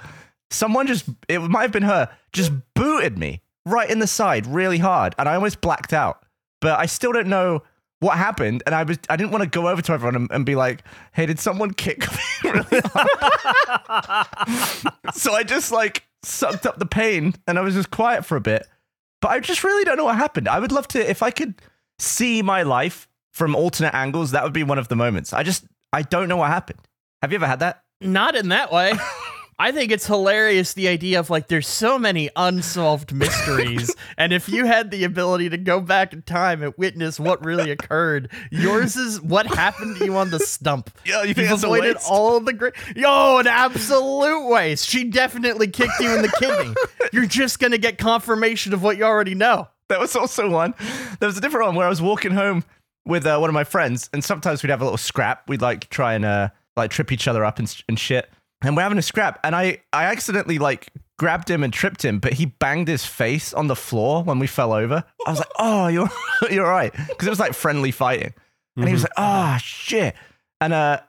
[0.56, 4.78] someone just, it might have been her, just booted me right in the side really
[4.78, 5.14] hard.
[5.18, 6.24] And I almost blacked out.
[6.60, 7.62] But I still don't know
[8.00, 8.62] what happened.
[8.66, 10.82] And I was, I didn't want to go over to everyone and, and be like,
[11.12, 12.18] hey, did someone kick me
[12.50, 14.26] really hard?
[15.14, 18.40] so I just like sucked up the pain and I was just quiet for a
[18.40, 18.66] bit.
[19.20, 20.48] But I just really don't know what happened.
[20.48, 21.54] I would love to, if I could
[21.98, 25.32] see my life from alternate angles, that would be one of the moments.
[25.32, 26.80] I just, I don't know what happened.
[27.22, 27.82] Have you ever had that?
[28.00, 28.92] Not in that way.
[29.58, 34.50] I think it's hilarious the idea of like there's so many unsolved mysteries, and if
[34.50, 38.96] you had the ability to go back in time and witness what really occurred, yours
[38.96, 40.90] is what happened to you on the stump.
[41.06, 42.74] Yeah, you think avoided all the great.
[42.96, 44.88] Yo, an absolute waste.
[44.88, 46.74] She definitely kicked you in the kidney.
[47.12, 49.68] You're just gonna get confirmation of what you already know.
[49.88, 50.74] There was also one.
[51.20, 52.64] There was a different one where I was walking home
[53.06, 55.48] with uh, one of my friends, and sometimes we'd have a little scrap.
[55.48, 58.28] We'd like try and uh, like trip each other up and, and shit.
[58.62, 60.88] And we're having a scrap, and I I accidentally like
[61.18, 64.46] grabbed him and tripped him, but he banged his face on the floor when we
[64.46, 65.04] fell over.
[65.26, 66.10] I was like, "Oh, you're
[66.50, 68.32] you're all right," because it was like friendly fighting,
[68.76, 70.14] and he was like, "Oh shit,"
[70.60, 71.00] and uh,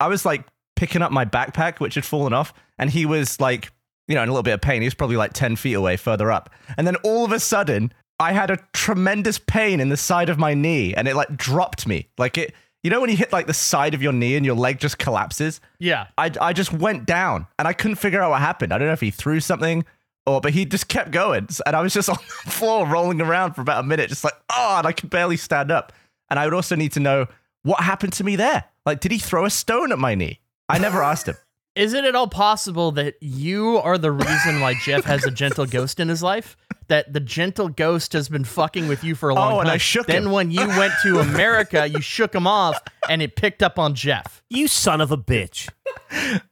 [0.00, 0.44] I was like
[0.76, 3.70] picking up my backpack, which had fallen off, and he was like,
[4.08, 4.82] you know, in a little bit of pain.
[4.82, 6.50] He was probably like 10 feet away further up.
[6.76, 10.38] And then all of a sudden, I had a tremendous pain in the side of
[10.38, 12.08] my knee, and it like dropped me.
[12.18, 12.52] Like it,
[12.82, 14.98] you know, when you hit like the side of your knee and your leg just
[14.98, 15.60] collapses?
[15.78, 16.08] Yeah.
[16.18, 18.72] I, I just went down and I couldn't figure out what happened.
[18.72, 19.84] I don't know if he threw something
[20.26, 21.48] or, but he just kept going.
[21.64, 24.34] And I was just on the floor rolling around for about a minute, just like,
[24.50, 25.92] oh, and I could barely stand up.
[26.28, 27.26] And I would also need to know
[27.62, 28.64] what happened to me there.
[28.84, 30.40] Like, did he throw a stone at my knee?
[30.68, 31.36] I never asked him.
[31.74, 36.00] Isn't it all possible that you are the reason why Geoff has a gentle ghost
[36.00, 36.56] in his life?
[36.88, 39.60] That the gentle ghost has been fucking with you for a long Oh, time.
[39.62, 40.32] and I shook then him.
[40.32, 44.42] when you went to America, you shook him off and it picked up on Geoff.
[44.50, 45.68] You son of a bitch.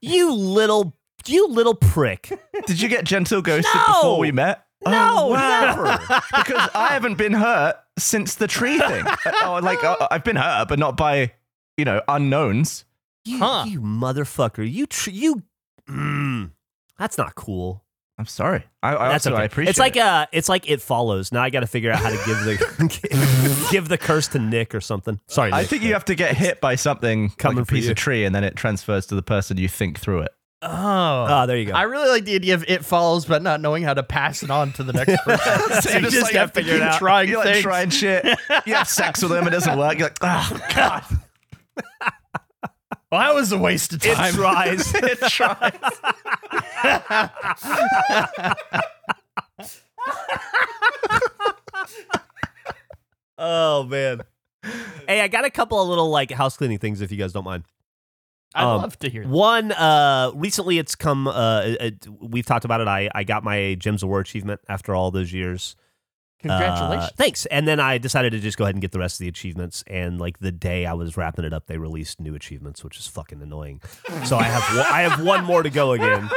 [0.00, 2.33] You little you little prick.
[2.66, 3.87] Did you get gentle ghosted No!
[3.94, 4.64] before we met?
[4.87, 5.61] No, Oh, wow.
[5.76, 6.22] never.
[6.35, 9.04] because I haven't been hurt since the tree thing.
[9.42, 11.33] oh, like uh, I've been hurt, but not by
[11.76, 12.87] you know unknowns.
[13.24, 13.64] You, Huh.
[13.68, 14.70] you motherfucker.
[14.70, 15.42] You tr- you
[15.88, 16.50] mm,
[16.98, 17.85] That's not cool.
[18.18, 18.64] I'm sorry.
[18.83, 19.42] I, I That's also okay.
[19.42, 19.70] I appreciate.
[19.70, 20.02] it's like it.
[20.02, 21.33] uh it's like it follows.
[21.33, 24.74] Now I got to figure out how to give the give the curse to Nick
[24.74, 25.18] or something.
[25.26, 25.70] Sorry, I Nick.
[25.70, 27.92] think you have to get hit by something Coming like a piece you.
[27.92, 30.33] of tree, and then it transfers to the person you think through it.
[30.62, 31.26] Oh.
[31.30, 31.72] Oh, there you go.
[31.72, 34.50] I really like the idea of it follows, but not knowing how to pass it
[34.50, 35.80] on to the next person.
[35.80, 36.98] so you just just like have to figure keep out.
[36.98, 37.62] trying You're like things.
[37.62, 38.26] trying shit.
[38.66, 39.98] You have sex with him, it doesn't work.
[39.98, 41.04] You're like, oh god,
[43.11, 44.35] Well, that was a waste of time.
[44.35, 44.94] it tries.
[44.94, 45.73] it tries.
[53.38, 54.23] oh man.
[55.09, 57.44] Hey, I got a couple of little like house cleaning things if you guys don't
[57.44, 57.64] mind.
[58.55, 59.29] I'd Um, love to hear that.
[59.29, 61.29] One, uh, recently it's come.
[61.29, 62.88] Uh, it, it- we've talked about it.
[62.88, 65.77] I I got my Gems of War achievement after all those years.
[66.42, 67.05] Congratulations.
[67.05, 67.46] Uh, thanks.
[67.46, 69.85] And then I decided to just go ahead and get the rest of the achievements.
[69.87, 73.07] And like the day I was wrapping it up, they released new achievements, which is
[73.07, 73.81] fucking annoying.
[74.24, 76.29] So I have one, I have one more to go again.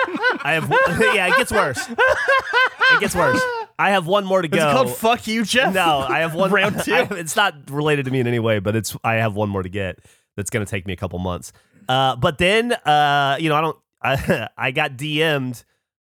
[0.44, 0.70] I have
[1.16, 1.88] yeah, it gets worse.
[1.90, 3.42] It gets worse.
[3.80, 4.72] I have one more to Is it go.
[4.72, 5.74] called Fuck You, Geoff?
[5.74, 6.94] No, I have one Round two.
[6.94, 9.64] I- it's not related to me in any way, but it's I have one more
[9.64, 10.00] to get.
[10.36, 11.54] That's going to take me a couple months.
[11.88, 13.78] Uh, but then, uh, you know, I don't.
[14.04, 15.64] I, I got DM'd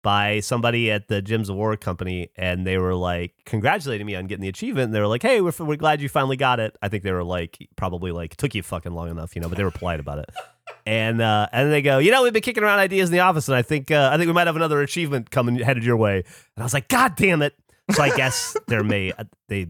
[0.08, 4.26] by somebody at the Gems of War company, and they were like congratulating me on
[4.26, 4.86] getting the achievement.
[4.86, 7.12] And they were like, "Hey, we're we're glad you finally got it." I think they
[7.12, 10.00] were like probably like took you fucking long enough, you know, but they were polite
[10.00, 10.30] about it.
[10.86, 13.50] And uh, and they go, you know, we've been kicking around ideas in the office,
[13.50, 16.18] and I think uh, I think we might have another achievement coming headed your way.
[16.18, 17.54] And I was like, God damn it!
[17.92, 19.68] So I guess there may uh, they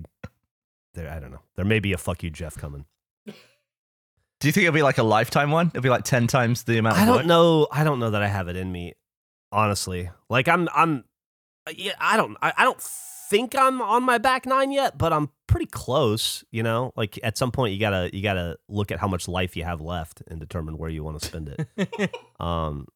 [0.93, 2.85] there I don't know there may be a fuck you Geoff coming.
[3.25, 3.33] Do
[4.47, 5.67] you think it'll be like a lifetime one?
[5.69, 6.97] It'll be like ten times the amount.
[6.97, 7.67] I don't know.
[7.71, 8.93] I don't know that I have it in me,
[9.51, 10.09] honestly.
[10.29, 11.03] Like I'm I'm
[11.75, 11.93] yeah.
[11.99, 15.65] I don't I, I don't think I'm on my back nine yet, but I'm pretty
[15.65, 16.43] close.
[16.51, 19.55] You know, like at some point you gotta you gotta look at how much life
[19.57, 22.15] you have left and determine where you want to spend it.
[22.39, 22.87] um,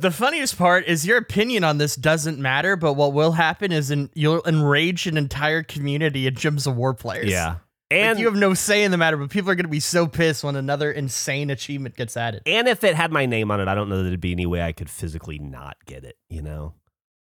[0.00, 3.90] The funniest part is your opinion on this doesn't matter, but what will happen is
[3.90, 7.30] in, you'll enrage an entire community of Gems of War players.
[7.30, 7.56] yeah,
[7.90, 9.80] Like, and you have no say in the matter, but people are going to be
[9.80, 12.42] so pissed when another insane achievement gets added.
[12.44, 14.44] and if it had my name on it, I don't know that there'd be any
[14.46, 16.16] way I could physically not get it.
[16.28, 16.74] You know.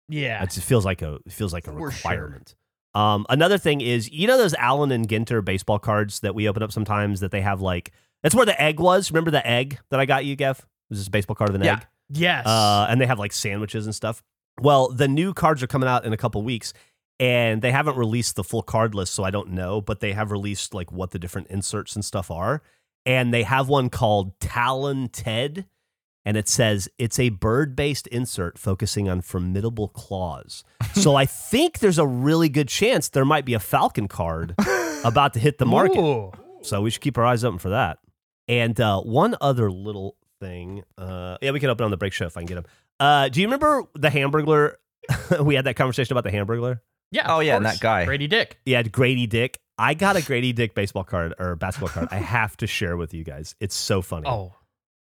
[0.07, 0.41] Yeah.
[0.43, 2.11] It just feels like a feels like a For sure.
[2.11, 2.55] requirement.
[2.93, 6.63] Um, another thing is, you know those Allen and Ginter baseball cards that we open
[6.63, 7.91] up sometimes that they have like
[8.23, 9.11] that's where the egg was.
[9.11, 10.59] Remember the egg that I got you, Gev?
[10.59, 11.73] It was this a baseball card with an Yeah.
[11.77, 11.87] egg?
[12.11, 12.45] Yes.
[12.45, 14.23] Uh, and they have like sandwiches and stuff.
[14.61, 16.71] Well, the new cards are coming out in a couple weeks,
[17.19, 19.81] and they haven't released the full card list, so I don't know.
[19.81, 22.61] But they have released like what the different inserts and stuff are,
[23.05, 25.65] and they have one called Talon Ted,
[26.25, 30.63] and it says it's a bird-based insert focusing on formidable claws.
[30.93, 34.55] so I think there's a really good chance there might be a Falcon card
[35.03, 35.99] about to hit the market.
[35.99, 36.31] Ooh.
[36.61, 37.99] So we should keep our eyes open for that.
[38.47, 40.83] And uh, one other little thing.
[40.97, 42.65] Uh, yeah, we can open on the break show if I can get them.
[42.99, 44.75] Uh, do you remember the Hamburglar?
[45.41, 46.79] we had that conversation about the Hamburglar.
[47.11, 47.33] Yeah.
[47.33, 48.05] Oh, of yeah, and that guy.
[48.05, 48.59] Grady Dick.
[48.65, 49.59] Yeah, Grady Dick.
[49.77, 52.07] I got a Grady Dick baseball card or basketball card.
[52.11, 53.55] I have to share with you guys.
[53.59, 54.27] It's so funny.
[54.27, 54.53] Oh.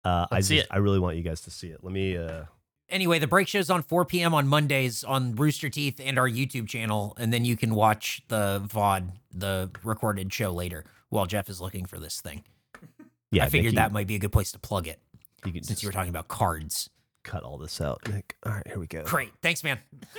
[0.04, 0.74] uh, I let's see just, it.
[0.74, 1.82] I really want you guys to see it.
[1.82, 2.16] Let me.
[2.16, 2.44] Uh,
[2.90, 4.34] Anyway, the break show's on 4 p.m.
[4.34, 8.62] on Mondays on Rooster Teeth and our YouTube channel, and then you can watch the
[8.68, 12.44] VOD, the recorded show later, while Geoff is looking for this thing.
[13.32, 15.00] yeah, I figured Nick, that might be a good place to plug it
[15.46, 16.90] you, you can since just you were talking about cards.
[17.24, 18.36] Cut all this out, Nick.
[18.46, 19.02] All right, here we go.
[19.04, 19.32] Great.
[19.42, 19.78] Thanks, man.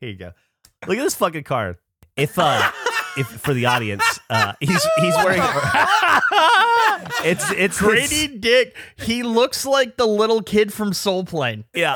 [0.00, 0.32] Here you go.
[0.86, 1.76] Look at this fucking card.
[2.16, 2.70] If uh
[3.16, 5.40] if for the audience, uh he's he's wearing
[7.24, 8.76] it's it's Grady his- Dick.
[8.96, 11.64] He looks like the little kid from Soul Plane.
[11.74, 11.94] yeah.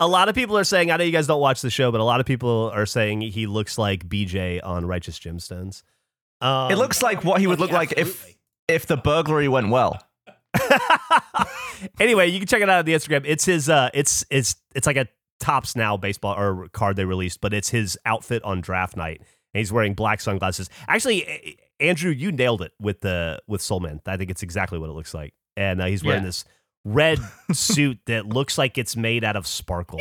[0.00, 2.00] A lot of people are saying I know you guys don't watch the show, but
[2.00, 5.82] a lot of people are saying he looks like BJ on Righteous Gemstones.
[6.40, 8.34] Um, It looks like what he would look like if
[8.68, 10.02] if the burglary went well.
[12.00, 13.22] anyway, you can check it out on the Instagram.
[13.24, 15.06] It's his uh it's it's it's like a
[15.40, 19.18] Topps Now baseball or card they released, but it's his outfit on draft night.
[19.54, 20.70] And he's wearing black sunglasses.
[20.86, 24.00] Actually, Andrew, you nailed it with the with Soulman.
[24.06, 25.34] I think it's exactly what it looks like.
[25.56, 26.26] And uh, he's wearing Yeah.
[26.28, 26.44] this
[26.84, 27.18] red
[27.52, 30.00] suit that looks like it's made out of sparkle.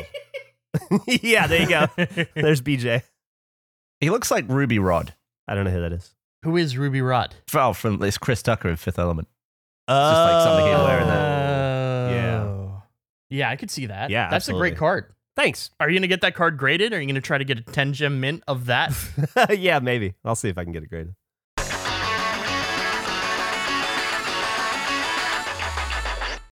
[1.07, 1.87] yeah, there you go.
[2.35, 3.01] There's BJ.
[3.99, 5.13] He looks like Ruby Rhod.
[5.47, 6.13] I don't know who that is.
[6.43, 7.35] Who is Ruby Rhod?
[7.55, 9.27] Oh, from this Chris Tucker in Fifth Element.
[9.89, 11.07] Uh, just like something he'd wear in
[12.15, 12.43] Yeah.
[12.43, 12.83] Oh.
[13.31, 14.11] Yeah, I could see that.
[14.11, 15.13] Yeah, That's a great card.
[15.35, 15.71] Thanks.
[15.79, 16.93] Are you going to get that card graded?
[16.93, 18.93] Or are you going to try to get a 10 gem mint of that?
[19.57, 20.13] yeah, maybe.
[20.23, 21.15] I'll see if I can get it graded.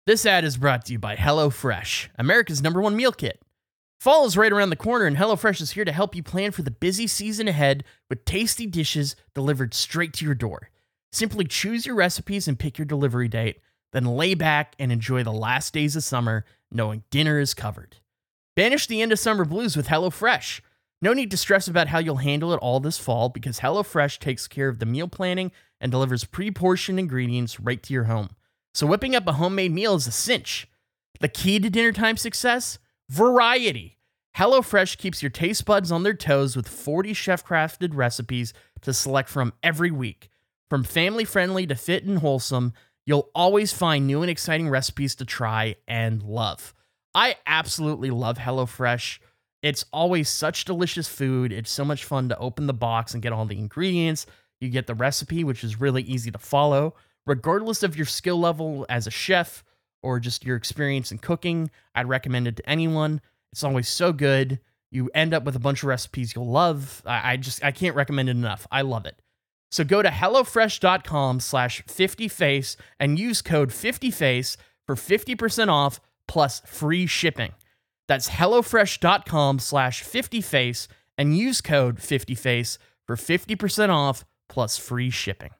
[0.04, 3.40] This ad is brought to you by HelloFresh, America's number one meal kit.
[4.00, 6.62] Fall is right around the corner, and HelloFresh is here to help you plan for
[6.62, 10.70] the busy season ahead with tasty dishes delivered straight to your door.
[11.12, 13.60] Simply choose your recipes and pick your delivery date,
[13.92, 17.96] then lay back and enjoy the last days of summer knowing dinner is covered.
[18.56, 20.60] Banish the end of summer blues with HelloFresh.
[21.02, 24.48] No need to stress about how you'll handle it all this fall because HelloFresh takes
[24.48, 28.30] care of the meal planning and delivers pre portioned ingredients right to your home.
[28.72, 30.68] So whipping up a homemade meal is a cinch.
[31.20, 32.78] The key to dinner time success?
[33.10, 33.98] Variety.
[34.36, 39.28] HelloFresh keeps your taste buds on their toes with 40 chef crafted recipes to select
[39.28, 40.30] from every week.
[40.72, 42.72] From family friendly to fit and wholesome,
[43.04, 46.72] you'll always find new and exciting recipes to try and love.
[47.14, 49.18] I absolutely love HelloFresh.
[49.62, 51.52] It's always such delicious food.
[51.52, 54.24] It's so much fun to open the box and get all the ingredients.
[54.62, 56.94] You get the recipe, which is really easy to follow.
[57.26, 59.62] Regardless of your skill level as a chef
[60.02, 63.20] or just your experience in cooking, I'd recommend it to anyone.
[63.52, 64.58] It's always so good.
[64.90, 67.02] You end up with a bunch of recipes you'll love.
[67.04, 68.66] I, I just I can't recommend it enough.
[68.72, 69.21] I love it.
[69.72, 74.56] So go to HelloFresh.com slash 50face and use code 50face
[74.86, 77.52] for 50% off plus free shipping.
[78.06, 85.50] That's HelloFresh.com slash 50face and use code 50face for 50% off plus free shipping.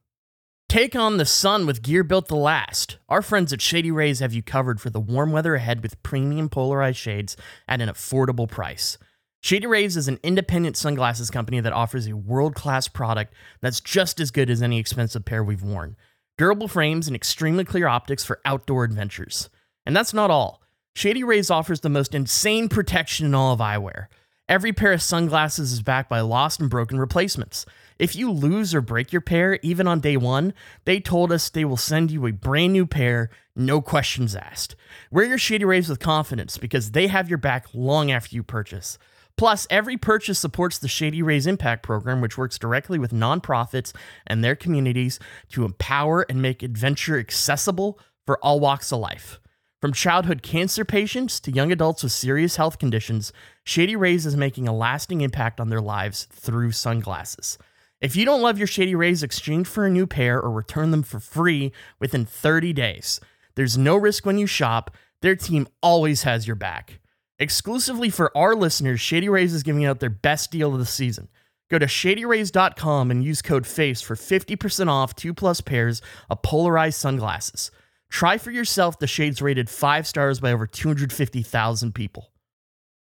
[0.69, 2.99] Take on the sun with gear built to last.
[3.09, 6.51] Our friends at Shady Rays have you covered for the warm weather ahead with premium
[6.51, 8.99] polarized shades at an affordable price.
[9.45, 14.21] Shady Rays is an independent sunglasses company that offers a world class product that's just
[14.21, 15.97] as good as any expensive pair we've worn.
[16.39, 19.51] Durable frames and extremely clear optics for outdoor adventures.
[19.85, 20.63] And that's not all.
[20.95, 24.07] Shady Rays offers the most insane protection in all of eyewear.
[24.49, 27.67] Every pair of sunglasses is backed by lost and broken replacements.
[27.99, 31.65] If you lose or break your pair, even on day one, they told us they
[31.65, 34.77] will send you a brand new pair, no questions asked.
[35.11, 38.99] Wear your Shady Rays with confidence because they have your back long after you purchase.
[39.37, 43.93] Plus, every purchase supports the Shady Rays Impact Program, which works directly with nonprofits
[44.27, 45.19] and their communities
[45.51, 49.41] to empower and make adventure accessible for all walks of life.
[49.81, 53.33] From childhood cancer patients to young adults with serious health conditions,
[53.65, 57.59] Shady Rays is making a lasting impact on their lives through sunglasses.
[58.01, 61.03] If you don't love your Shady Rays, exchange for a new pair or return them
[61.03, 63.19] for free within 30 days.
[63.57, 64.93] There's no risk when you shop.
[65.21, 67.01] Their team always has your back.
[67.43, 71.27] Exclusively for our listeners, Shady Rays is giving out their best deal of the season.
[71.73, 76.01] Go to shadyrays.com and use code FACE for 50% off two plus pairs
[76.31, 77.73] of polarized sunglasses.
[78.09, 82.31] Try for yourself the shades rated 5 stars by over 250,000 people.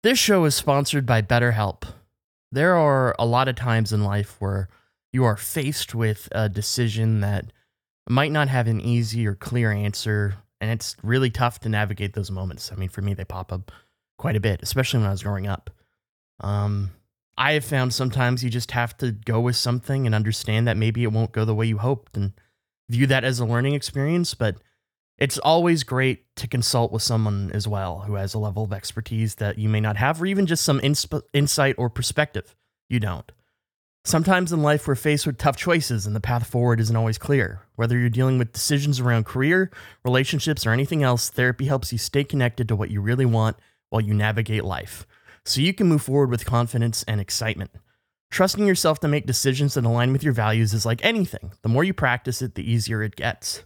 [0.05, 1.83] This show is sponsored by BetterHelp.
[2.53, 4.69] There are a lot of times in life where
[5.13, 7.47] you are faced with a decision that
[8.09, 12.31] might not have an easy or clear answer, and it's really tough to navigate those
[12.31, 12.71] moments.
[12.71, 13.73] I mean, for me, they pop up
[14.19, 15.71] quite a bit, especially when I was growing up.
[16.41, 16.91] Um,
[17.39, 21.05] I have found sometimes you just have to go with something and understand that maybe
[21.05, 22.33] it won't go the way you hoped and
[22.91, 24.57] view that as a learning experience, but
[25.19, 29.37] it's always great to consult with someone as well who has a level of expertise
[29.37, 32.55] that you may not have, or even just some insp- insight or perspective
[32.89, 33.31] you don't.
[34.05, 37.63] Sometimes in life, we're faced with tough choices and the path forward isn't always clear.
[37.77, 39.71] Whether you're dealing with decisions around career,
[40.05, 43.57] relationships, or anything else, therapy helps you stay connected to what you really want
[43.91, 45.07] while you navigate life
[45.49, 47.71] so you can move forward with confidence and excitement.
[48.31, 51.53] Trusting yourself to make decisions that align with your values is like anything.
[51.63, 53.65] The more you practice it, the easier it gets.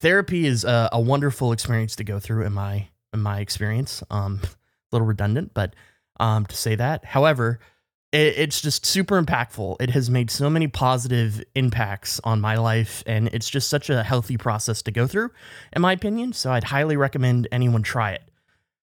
[0.00, 4.02] Therapy is a, a wonderful experience to go through in my in my experience.
[4.10, 4.48] Um, a
[4.92, 5.74] little redundant, but
[6.20, 7.04] um, to say that.
[7.04, 7.58] However,
[8.12, 9.76] it, it's just super impactful.
[9.80, 14.04] It has made so many positive impacts on my life, and it's just such a
[14.04, 15.30] healthy process to go through,
[15.72, 16.32] in my opinion.
[16.32, 18.27] So I'd highly recommend anyone try it.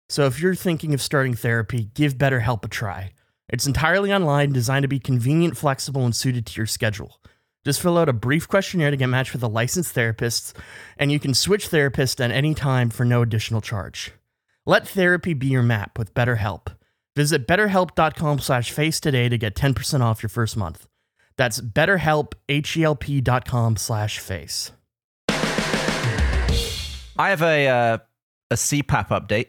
[0.10, 3.12] So if you're thinking of starting therapy, give BetterHelp a try.
[3.50, 7.20] It's entirely online, designed to be convenient, flexible, and suited to your schedule.
[7.64, 10.56] Just fill out a brief questionnaire to get matched with a licensed therapist,
[10.98, 14.12] and you can switch therapists at any time for no additional charge.
[14.68, 16.76] Let therapy be your map with BetterHelp.
[17.16, 20.88] Visit betterhelp.com slash face today to get 10% off your first month.
[21.38, 24.72] That's betterhelp, H-E-L-P dot com slash face.
[27.18, 27.98] I have a uh,
[28.52, 29.48] a CPAP update.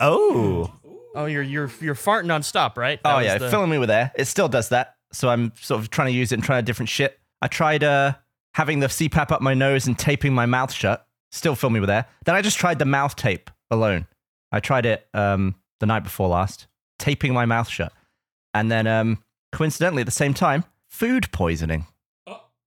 [0.00, 0.72] Oh,
[1.14, 3.02] Oh, you're you're you're farting nonstop, right?
[3.02, 4.12] That oh yeah, the- filling me with air.
[4.16, 4.96] It still does that.
[5.12, 7.18] So I'm sort of trying to use it and trying a different shit.
[7.42, 8.12] I tried uh,
[8.54, 11.06] having the CPAP up my nose and taping my mouth shut.
[11.32, 12.04] Still fill me with air.
[12.24, 14.06] Then I just tried the mouth tape alone.
[14.52, 16.66] I tried it um, the night before last,
[16.98, 17.92] taping my mouth shut,
[18.54, 19.22] and then um,
[19.52, 21.86] coincidentally at the same time, food poisoning.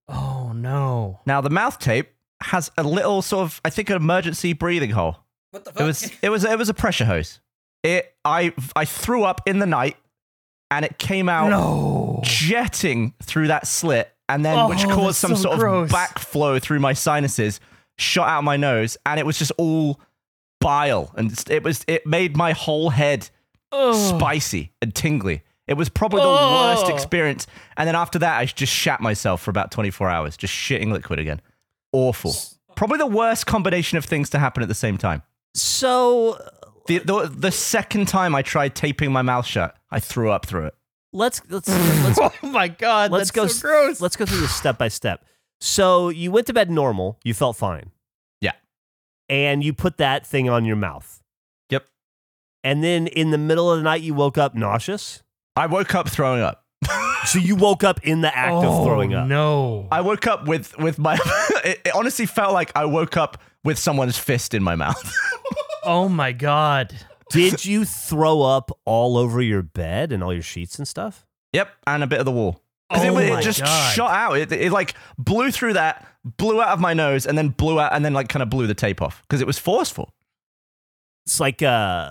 [0.08, 1.20] Oh no.
[1.26, 2.10] Now the mouth tape
[2.42, 5.18] has a little sort of, I think, an emergency breathing hole.
[5.52, 7.40] What the It was it was it was a pressure hose.
[7.84, 9.98] It I I threw up in the night
[10.70, 12.22] and it came out No.
[12.24, 15.90] jetting through that slit and then which Oh, caused some so sort gross.
[15.92, 17.60] of backflow through my sinuses,
[17.98, 20.00] shot out my nose and it was just all
[20.60, 23.30] bile and it was it made my whole head
[23.72, 23.96] Ugh.
[23.96, 25.44] spicy and tingly.
[25.68, 27.48] It was probably the worst experience.
[27.78, 31.18] And then after that, I just shat myself for about 24 hours, just shitting liquid
[31.18, 31.40] again.
[31.94, 32.34] Awful.
[32.76, 35.22] Probably the worst combination of things to happen at the same time.
[35.54, 36.38] So
[36.88, 40.68] The, the the second time I tried taping my mouth shut, I threw up through
[40.68, 40.76] it.
[41.14, 44.02] let's let's let's oh my god, let's that's go so gross.
[44.02, 45.26] Let's go through this step by step.
[45.60, 47.20] So you went to bed normal.
[47.24, 47.92] You felt fine.
[48.40, 48.54] Yeah.
[49.30, 51.22] And you put that thing on your mouth.
[51.70, 51.86] Yep.
[52.64, 55.22] And then in the middle of the night, you woke up nauseous.
[55.56, 56.66] I woke up throwing up.
[57.24, 59.26] So you woke up in the act of oh, throwing up.
[59.26, 59.88] Oh, No.
[59.92, 61.20] I woke up with with my.
[61.64, 65.14] it, it honestly felt like I woke up with someone's fist in my mouth.
[65.84, 66.94] oh my god.
[67.32, 71.26] Did you throw up all over your bed and all your sheets and stuff?
[71.54, 72.62] yep, and a bit of the wall.
[72.92, 73.94] 'Cause Oh it, it just God.
[73.94, 74.38] shot out.
[74.38, 77.94] It, it like blew through that, blew out of my nose, and then blew out,
[77.94, 80.14] and then like kind of blew the tape off because it was forceful.
[81.26, 82.10] It's like uh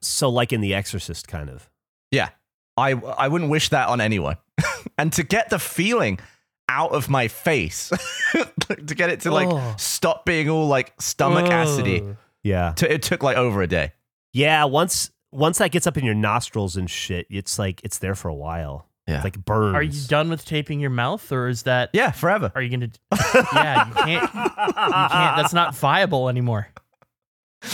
[0.00, 1.68] so like in The Exorcist kind of.
[2.10, 2.30] Yeah,
[2.78, 4.36] I I wouldn't wish that on anyone.
[4.98, 6.18] and to get the feeling
[6.68, 7.90] out of my face,
[8.86, 9.74] to get it to like Oh.
[9.78, 12.72] stop being all like stomach acidy, Yeah.
[12.76, 13.92] to, it took like over a day.
[14.32, 18.14] Yeah, once once that gets up in your nostrils and shit, it's like it's there
[18.14, 18.86] for a while.
[19.06, 19.16] Yeah.
[19.16, 19.74] It's like burns.
[19.74, 21.90] Are you done with taping your mouth, or is that?
[21.92, 22.52] Yeah, forever.
[22.54, 22.90] Are you gonna?
[23.52, 24.22] yeah, you can't.
[24.22, 24.28] You
[24.78, 25.36] can't.
[25.36, 26.68] That's not viable anymore.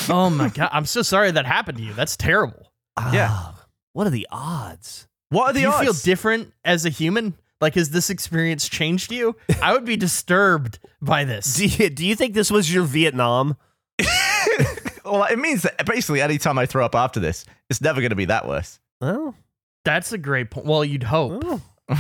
[0.09, 0.71] Oh my god!
[0.73, 1.93] I'm so sorry that happened to you.
[1.93, 2.73] That's terrible.
[3.13, 3.29] Yeah.
[3.31, 5.07] Ah, What are the odds?
[5.31, 5.83] What are the Do you odds?
[5.85, 7.35] feel different as a human?
[7.61, 9.35] Like, has this experience changed you?
[9.61, 11.55] I would be disturbed by this.
[11.57, 13.57] Do you, do you think this was your Vietnam?
[15.05, 18.17] well, it means that basically anytime I throw up after this, it's never going to
[18.17, 18.79] be that worse.
[19.01, 19.35] Oh,
[19.85, 20.67] That's a great point.
[20.67, 21.43] Well, you'd hope.
[21.45, 21.61] oh.
[21.91, 21.95] I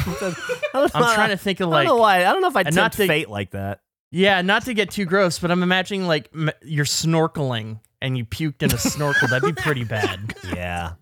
[0.74, 2.18] don't I'm trying to think of I don't like, know why.
[2.26, 3.80] I don't know if I'd not tempt to- fate like that.
[4.11, 8.24] yeah, not to get too gross, but I'm imagining like m- you're snorkeling and you
[8.26, 9.28] puked in a snorkel.
[9.28, 10.34] That'd be pretty bad.
[10.54, 10.92] Yeah.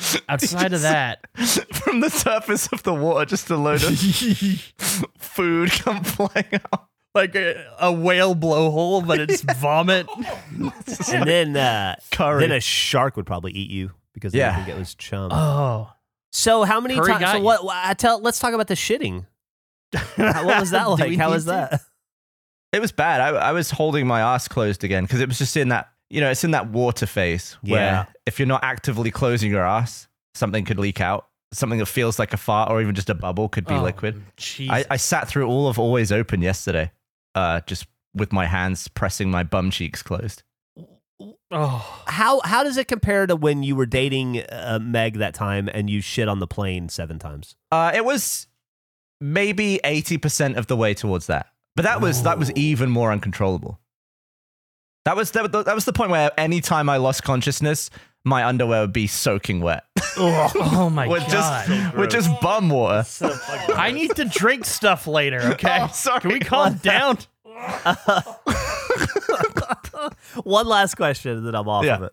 [0.28, 1.26] Outside of Just- that,
[1.74, 3.98] From the surface of the water, just a load of
[5.18, 6.86] food come flying out.
[7.14, 10.06] like a, a whale blowhole, but it's vomit.
[11.12, 12.40] and then uh, Curry.
[12.46, 14.50] then a shark would probably eat you because Yeah.
[14.50, 15.30] they think it was chum.
[15.32, 15.90] Oh,
[16.32, 17.20] so how many Curry times?
[17.20, 17.44] got So you.
[17.44, 17.64] what?
[17.64, 18.20] what- I tell.
[18.20, 19.26] Let's talk about the shitting.
[19.94, 21.16] How- What was that like?
[21.18, 21.50] How was to?
[21.50, 21.80] that?
[22.72, 23.20] It was bad.
[23.20, 26.20] I, I was holding my ass closed again because it was just in that, you
[26.20, 28.04] know, it's in that water phase where Yeah.
[28.26, 31.26] if you're not actively closing your ass, something could leak out.
[31.52, 34.22] Something that feels like a fart or even just a bubble could be Oh, liquid.
[34.68, 36.92] I, I sat through all of Always Open yesterday,
[37.34, 40.44] uh, just with my hands pressing my bum cheeks closed.
[41.50, 45.68] oh, How how does it compare to when you were dating uh, Meg that time
[45.72, 47.56] and you shit on the plane seven times?
[47.72, 48.46] Uh, it was
[49.20, 51.46] maybe 80% of the way towards that.
[51.76, 52.54] But that was that was Oh.
[52.56, 53.79] even more uncontrollable.
[55.04, 57.90] That was that, that was the point where anytime I lost consciousness,
[58.24, 59.84] my underwear would be soaking wet.
[60.18, 61.30] oh my with god!
[61.66, 63.04] just with just bum water.
[63.74, 65.40] I need to drink stuff later.
[65.52, 66.20] Okay, Oh, sorry.
[66.20, 67.18] can we calm down?
[70.44, 71.96] One last question, and then I'm off Yeah.
[71.96, 72.12] of it.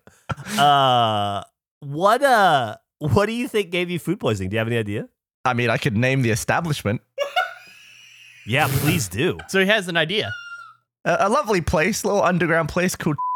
[0.59, 1.43] Uh,
[1.79, 4.49] what uh, what do you think gave you food poisoning?
[4.49, 5.07] Do you have any idea?
[5.45, 7.01] I mean, I could name the establishment.
[8.45, 9.37] Yeah, please do.
[9.49, 10.31] So he has an idea.
[11.07, 13.17] A, a lovely place, little underground place called.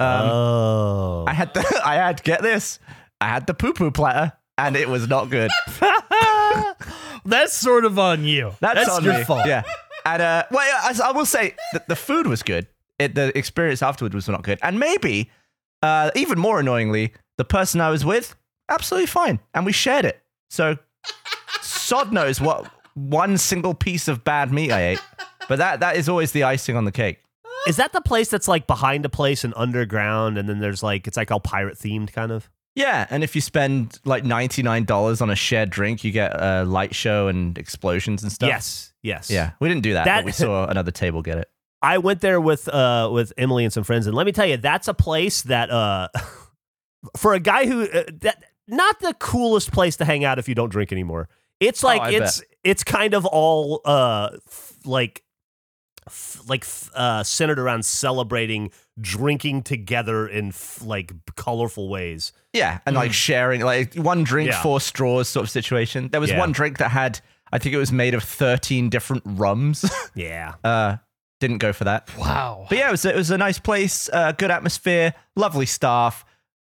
[0.00, 2.78] Um, oh, I had the, I had get this.
[3.20, 5.50] I had the poo poo platter, and it was not good.
[7.24, 8.52] That's sort of on you.
[8.60, 9.24] That's, on your me.
[9.24, 9.48] fault.
[9.48, 9.64] Yeah.
[10.06, 12.68] And uh, well, I, I will say that the food was good.
[13.00, 15.32] It, the experience afterwards was not good, and maybe
[15.82, 18.36] uh, even more annoyingly, the person I was with
[18.68, 20.22] absolutely fine, and we shared it.
[20.48, 20.78] So,
[21.60, 25.02] sod knows what one single piece of bad meat I ate,
[25.48, 27.18] but that that is always the icing on the cake.
[27.66, 31.06] is that the place that's like behind a place and underground, and then there's like
[31.06, 32.48] it's like all pirate themed kind of?
[32.74, 36.32] Yeah, and if you spend like ninety nine dollars on a shared drink, you get
[36.40, 38.48] a light show and explosions and stuff.
[38.48, 39.30] Yes, yes.
[39.30, 41.48] Yeah, we didn't do that, That- but we saw another table get it.
[41.82, 44.56] I went there with uh with Emily and some friends, and let me tell you,
[44.56, 46.08] that's a place that uh
[47.16, 50.54] for a guy who uh, that not the coolest place to hang out if you
[50.54, 51.28] don't drink anymore.
[51.60, 55.22] It's like Oh, I it's it's kind of all uh f- like
[56.06, 62.32] f- like f- uh centered around celebrating drinking together in f- like colorful ways.
[62.52, 64.62] Yeah, and like sharing, like one drink, Yeah.
[64.62, 66.08] four straws sort of situation.
[66.10, 66.38] There was Yeah.
[66.38, 67.20] one drink that had,
[67.52, 69.84] I think it was made of 13 different rums.
[70.14, 70.54] Yeah.
[70.64, 70.96] uh,
[71.40, 72.10] didn't go for that.
[72.18, 72.66] Wow.
[72.68, 76.24] But yeah, it was, it was a nice place, uh, good atmosphere, lovely staff,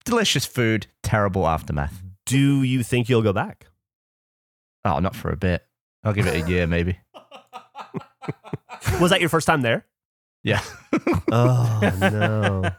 [0.05, 2.03] delicious food, terrible aftermath.
[2.26, 3.68] Do you think you'll go back?
[4.85, 5.64] Oh, not for a bit.
[6.05, 6.99] I'll give it a year, maybe.
[9.01, 9.85] Was that your first time there?
[10.43, 10.62] Yeah.
[11.31, 12.70] Oh no.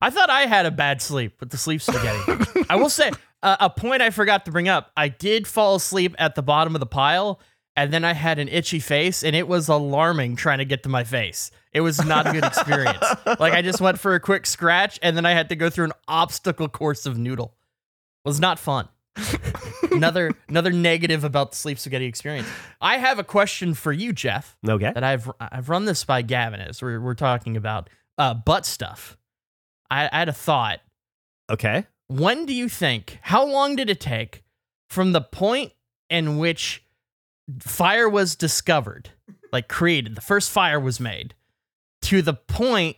[0.00, 2.64] I thought I had a bad sleep with the sleep spaghetti.
[2.70, 3.10] I will say
[3.42, 4.92] uh, a point I forgot to bring up.
[4.96, 7.40] I did fall asleep at the bottom of the pile,
[7.74, 10.88] and then I had an itchy face, and it was alarming trying to get to
[10.88, 11.50] my face.
[11.72, 13.02] It was not a good experience.
[13.40, 15.86] like I just went for a quick scratch, and then I had to go through
[15.86, 17.56] an obstacle course of noodle.
[18.24, 18.88] It was not fun.
[19.90, 22.48] Another another negative about the sleep spaghetti experience.
[22.80, 24.56] I have a question for you, Geoff.
[24.66, 24.92] Okay.
[24.92, 29.16] That I've I've run this by Gavin as we're we're talking about uh, butt stuff.
[29.90, 30.80] I, I had a thought.
[31.50, 31.86] Okay.
[32.08, 33.18] When do you think?
[33.22, 34.42] How long did it take
[34.88, 35.72] from the point
[36.10, 36.84] in which
[37.60, 39.10] fire was discovered,
[39.52, 41.34] like created, the first fire was made,
[42.02, 42.96] to the point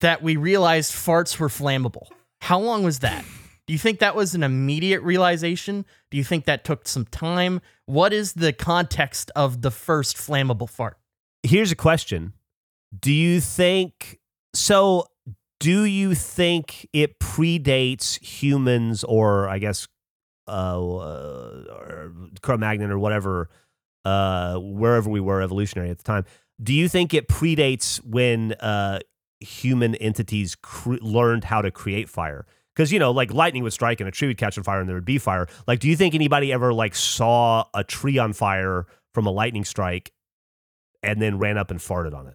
[0.00, 2.08] that we realized farts were flammable?
[2.40, 3.24] How long was that?
[3.66, 5.84] Do you think that was an immediate realization?
[6.10, 7.60] Do you think that took some time?
[7.86, 10.98] What is the context of the first flammable fart?
[11.42, 12.32] Here's a question.
[12.98, 14.20] Do you think
[14.54, 15.06] so
[15.58, 19.88] do you think it predates humans or I guess
[20.48, 22.12] uh, or
[22.42, 23.48] Cro-Magnon or whatever
[24.04, 26.24] uh wherever we were evolutionary at the time.
[26.62, 29.00] Do you think it predates when uh
[29.40, 32.46] human entities cre- learned how to create fire?
[32.76, 34.88] Because you know like lightning would strike and a tree would catch on fire and
[34.88, 38.32] there would be fire like do you think anybody ever like saw a tree on
[38.32, 40.12] fire from a lightning strike
[41.02, 42.34] and then ran up and farted on it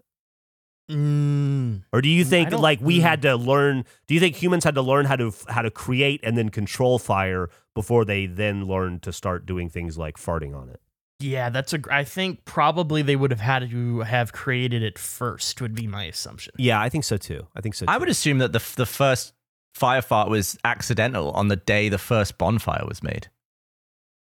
[0.90, 3.02] Mm, or do you think like we mm.
[3.02, 6.20] had to learn do you think humans had to learn how to how to create
[6.22, 10.68] and then control fire before they then learned to start doing things like farting on
[10.68, 10.82] it
[11.22, 11.80] yeah, that's a.
[11.90, 15.62] I think probably they would have had to have created it first.
[15.62, 16.54] Would be my assumption.
[16.58, 17.92] yeah i think so too i think so too.
[17.92, 19.34] I would assume that the the first
[19.74, 23.30] fire fart was accidental on the day the first bonfire was made.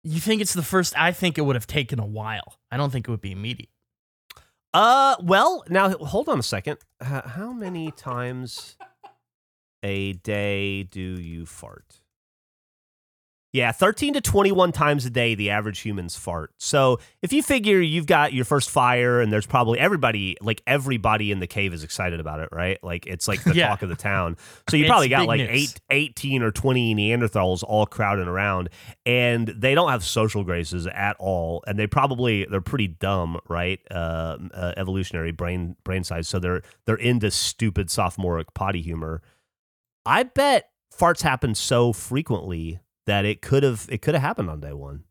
[0.03, 0.97] You think it's the first?
[0.97, 2.59] I think it would have taken a while.
[2.71, 3.69] I don't think it would be immediate.
[4.73, 6.77] Uh, well, now hold on a second.
[7.01, 8.75] H- how many times
[9.81, 12.01] a day do you fart?
[13.55, 16.51] Yeah, 13 to 21 times a day, the average humans fart.
[16.57, 21.31] So if you figure you've got your first fire and there's probably everybody, like everybody
[21.31, 22.77] in the cave is excited about it, right?
[22.83, 23.69] Like it's like the Yeah.
[23.69, 24.35] talk of the town.
[24.69, 25.49] So you It's probably got like news.
[25.51, 28.67] eight, 18 or 20 Neanderthals all crowding around
[29.05, 31.63] and they don't have social graces at all.
[31.65, 33.79] And they probably, they're pretty dumb, right?
[33.89, 36.27] Uh, uh, evolutionary brain, brain size.
[36.27, 39.21] So they're, they're into stupid sophomoric potty humor.
[40.05, 44.59] I bet farts happen so frequently that it could have it could have happened on
[44.59, 45.03] day one.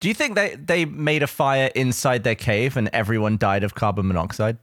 [0.00, 3.74] Do you think they they made a fire inside their cave and everyone died of
[3.74, 4.58] carbon monoxide?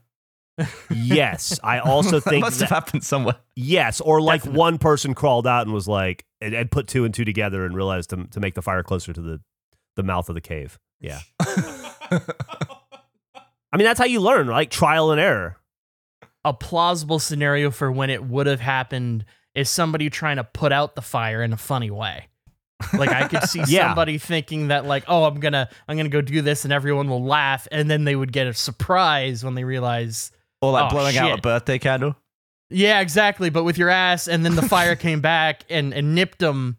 [0.90, 3.36] Yes, I also that think must that, have happened somewhere.
[3.54, 4.58] yes, or like Definitely.
[4.58, 7.76] one person crawled out and was like and, and put two and two together and
[7.76, 9.40] realized to to make the fire closer to the
[9.96, 10.78] the mouth of the cave.
[10.98, 12.22] Yeah, I
[13.76, 15.58] mean that's how you learn, like trial and error.
[16.44, 20.94] A plausible scenario for when it would have happened is somebody trying to put out
[20.94, 22.28] the fire in a funny way.
[22.92, 23.88] Like I could see Yeah.
[23.88, 27.24] somebody thinking that like, oh, I'm gonna I'm gonna go do this and everyone will
[27.24, 31.16] laugh, and then they would get a surprise when they realize Or like Oh, blowing
[31.16, 32.16] out a birthday candle.
[32.68, 33.48] Yeah, exactly.
[33.50, 36.76] But with your ass, and then the fire came back and, and nipped them.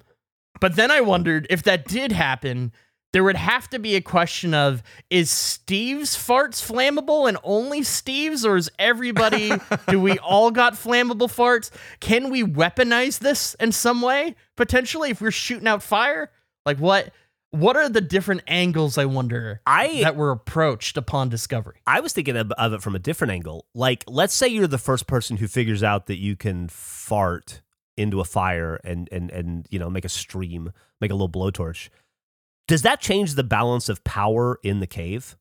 [0.60, 2.72] But then I wondered if that did happen,
[3.14, 8.46] there would have to be a question of is Steve's farts flammable and only Steve's,
[8.46, 9.52] or is everybody,
[9.88, 11.72] do we all got flammable farts?
[12.00, 16.32] Can we weaponize this in some way, potentially, if we're shooting out fire?
[16.66, 17.12] Like, what?
[17.52, 18.98] What are the different angles?
[18.98, 21.82] I wonder I that were approached upon discovery.
[21.88, 23.66] I was thinking of, of it from a different angle.
[23.74, 27.62] Like, let's say you're the first person who figures out that you can fart
[27.96, 31.88] into a fire and and and you know make a stream, make a little blowtorch.
[32.68, 35.38] Does that change the balance of power in the cave?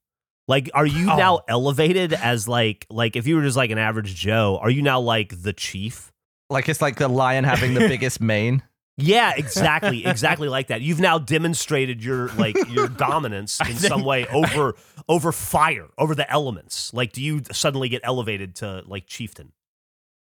[0.49, 1.16] Like, are you Oh.
[1.16, 4.59] now elevated as like like if you were just like an average Joe?
[4.62, 6.12] Are you now like the chief?
[6.51, 8.62] Like it's like the lion having the biggest mane.
[8.97, 10.81] Yeah, exactly, exactly like that.
[10.83, 14.74] You've now demonstrated your like your dominance in some way over
[15.09, 16.95] over fire, over the elements.
[16.95, 19.51] Like, do you suddenly get elevated to like chieftain?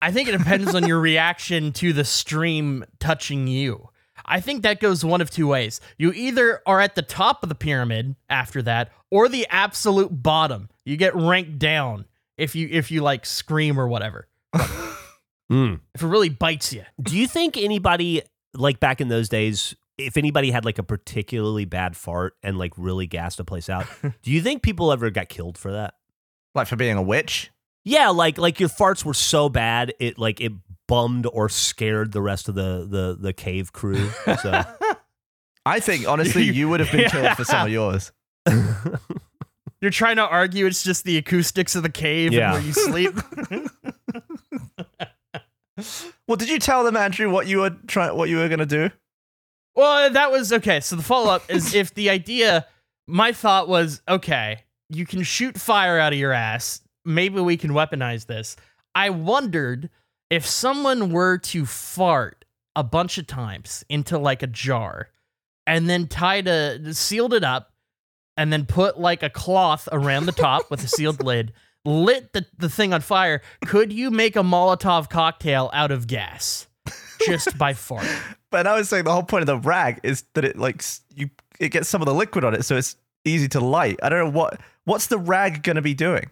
[0.01, 3.89] I think it depends on your reaction to the stream touching you.
[4.27, 5.81] I think that goes one of two ways.
[5.99, 10.69] You either are at the top of the pyramid after that, or the absolute bottom.
[10.85, 12.07] You get ranked down
[12.37, 14.29] if you if you like scream or whatever.
[15.53, 15.81] Mm.
[15.95, 16.85] If it really bites you.
[17.03, 18.23] Do you think anybody
[18.55, 22.73] like back in those days, if anybody had like a particularly bad fart and like
[22.77, 23.87] really gassed a place out,
[24.23, 25.95] do you think people ever got killed for that?
[26.55, 27.51] Like for being a witch.
[27.85, 30.53] Yeah, like like your farts were so bad it like it
[30.87, 34.11] bummed or scared the rest of the the the cave crew.
[34.43, 34.63] So
[35.67, 38.13] I think honestly you would have been killed for some of yours.
[39.81, 42.55] You're trying to argue it's just the acoustics of the cave Yeah.
[42.55, 43.15] and where you sleep.
[46.29, 48.91] Well, did you tell them, Andrew, what you were trying, what you were gonna do?
[49.75, 50.81] Well, that was okay.
[50.81, 52.67] So the follow up is if the idea
[53.09, 56.81] my thought was okay, you can shoot fire out of your ass.
[57.05, 58.57] Maybe we can weaponize this.
[58.95, 59.91] I wondered
[60.31, 62.45] if someone were to fart
[62.77, 65.09] a bunch of times into like a jar
[65.67, 67.73] and then tied a sealed it up
[68.37, 71.53] and then put like a cloth around the top with a sealed lid,
[71.85, 76.67] lit the, the thing on fire, could you make a Molotov cocktail out of gas
[77.27, 78.07] just by fart?
[78.51, 80.81] But I was saying the whole point of the rag is that it like
[81.13, 82.95] you it gets some of the liquid on it, so it's
[83.25, 83.99] easy to light.
[84.01, 86.31] I don't know what what's the rag going to be doing.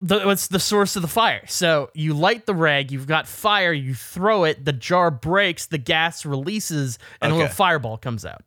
[0.00, 1.42] The, it's the source of the fire.
[1.46, 5.78] So you light the rag, you've got fire, you throw it, the jar breaks, the
[5.78, 8.42] gas releases, and a little fireball comes out.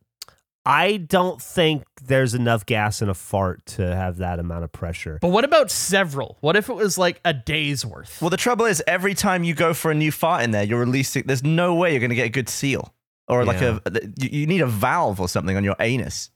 [0.65, 5.17] I don't think there's enough gas in a fart to have that amount of pressure.
[5.21, 6.37] But what about several?
[6.41, 8.21] What if it was like a day's worth?
[8.21, 10.79] Well, the trouble is every time you go for a new fart in there, you're
[10.79, 11.23] releasing.
[11.25, 12.93] There's no way you're going to get a good seal,
[13.27, 13.81] or like a
[14.17, 16.29] you you need a valve or something on your anus.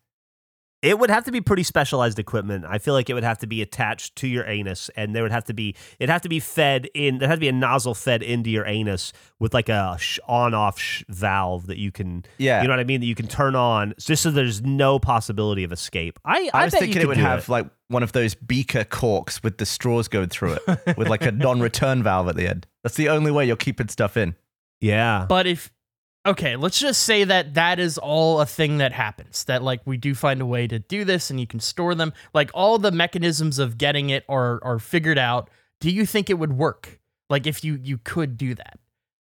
[0.83, 2.65] It would have to be pretty specialized equipment.
[2.67, 5.31] I feel like it would have to be attached to your anus, and there would
[5.31, 7.17] have to be it have to be fed in.
[7.19, 10.77] There had to be a nozzle fed into your anus with like a sh- on-off
[10.77, 12.61] sh- valve that you can, Yeah.
[12.61, 15.63] you know what I mean, that you can turn on, just so there's no possibility
[15.63, 16.19] of escape.
[16.25, 18.35] I, I, I, was bet thinking you it would do have like one of those
[18.35, 22.47] beaker corks with the straws going through it, with like a non-return valve at the
[22.47, 22.67] end.
[22.83, 24.35] That's the only way you're keeping stuff in.
[24.81, 25.25] yeah.
[25.29, 25.71] But if
[26.25, 29.43] okay, let's just say that that is all a thing that happens.
[29.45, 32.13] That like we do find a way to do this, and you can store them.
[32.33, 35.49] Like all the mechanisms of getting it are are figured out.
[35.79, 36.99] Do you think it would work?
[37.29, 38.79] Like if you you could do that,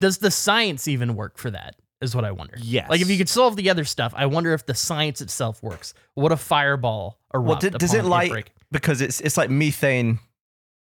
[0.01, 1.75] does the science even work for that?
[2.01, 2.55] Is what I wonder.
[2.61, 2.89] Yes.
[2.89, 5.93] Like if you could solve the other stuff, I wonder if the science itself works.
[6.13, 8.51] What a fireball erupt Well, did, does it light break?
[8.69, 10.19] because it's it's like methane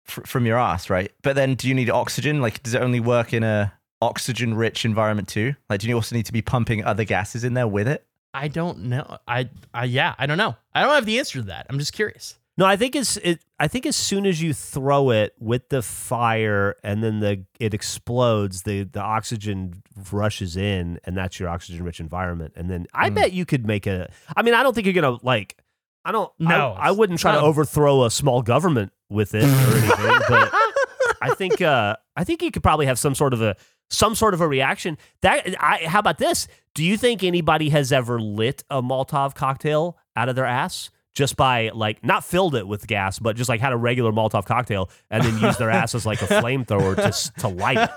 [0.05, 1.11] fr- from your ass, right?
[1.22, 2.40] But then, do you need oxygen?
[2.40, 3.72] Like, does it only work in a
[4.03, 5.55] oxygen-rich environment too?
[5.68, 8.07] Like, do you also need to be pumping other gases in there with it?
[8.32, 9.18] I don't know.
[9.26, 10.57] I, I yeah, I don't know.
[10.74, 11.66] I don't have the answer to that.
[11.68, 12.38] I'm just curious.
[12.57, 13.42] No, I think it's it.
[13.59, 17.72] I think as soon as you throw it with the fire and then the it
[17.74, 19.82] explodes, the the oxygen
[20.12, 22.53] rushes in, and that's your oxygen rich environment.
[22.57, 23.14] And then I Mm.
[23.14, 24.12] bet you could make a.
[24.36, 25.57] I mean, I don't think you're gonna like.
[26.05, 26.30] I don't.
[26.38, 30.51] No, I, I wouldn't try to overthrow a small government with it or anything, but
[31.22, 33.57] I think uh, I think you could probably have some sort of a
[33.91, 34.97] some sort of a reaction.
[35.22, 36.49] That I, how about this?
[36.74, 41.36] Do you think anybody has ever lit a Molotov cocktail out of their ass just
[41.36, 44.88] by like not filled it with gas, but just like had a regular Molotov cocktail
[45.11, 47.91] and then used their ass as like a flamethrower to to light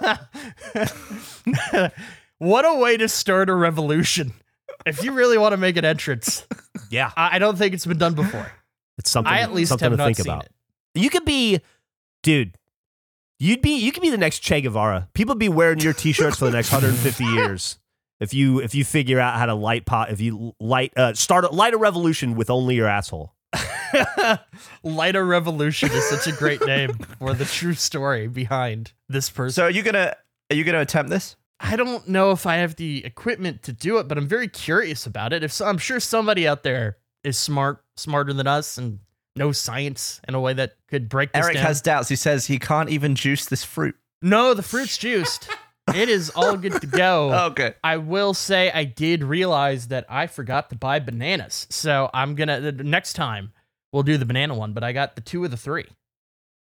[0.76, 1.91] it?
[2.39, 4.34] what a way to start a revolution.
[4.86, 6.46] If you really want to make an entrance,
[6.89, 8.52] Yeah, I I don't think it's been done before.
[8.98, 9.32] it's something.
[9.32, 10.46] I at least have to not think seen about.
[10.46, 10.52] it.
[10.96, 11.62] You could be,
[12.24, 12.58] dude.
[13.44, 15.10] You'd be you could be the next Che Guevara.
[15.14, 17.78] People be wearing your t-shirts for the next 150 years.
[18.22, 21.44] If you if you figure out how to light pot, if you light uh, start
[21.44, 23.34] a, light a revolution with only your asshole.
[24.84, 29.54] Light a Revolution is such a great name for the true story behind this person.
[29.54, 30.16] So, are you gonna
[30.50, 31.36] are you gonna attempt this?
[31.60, 35.06] I don't know if I have the equipment to do it, but I'm very curious
[35.06, 35.44] about it.
[35.44, 39.00] If so, I'm sure somebody out there is smart, smarter than us, and
[39.36, 41.66] knows science in a way that could break this Eric down.
[41.66, 42.10] has doubts.
[42.10, 43.96] He says he can't even juice this fruit.
[44.22, 45.50] no, the fruit's juiced.
[45.96, 47.34] it is all good to go.
[47.52, 47.74] Okay.
[47.84, 51.68] I will say I did realize that I forgot to buy bananas.
[51.70, 53.52] So I'm gonna the the next time
[53.92, 55.86] we'll do the banana one, but I got the two of the three.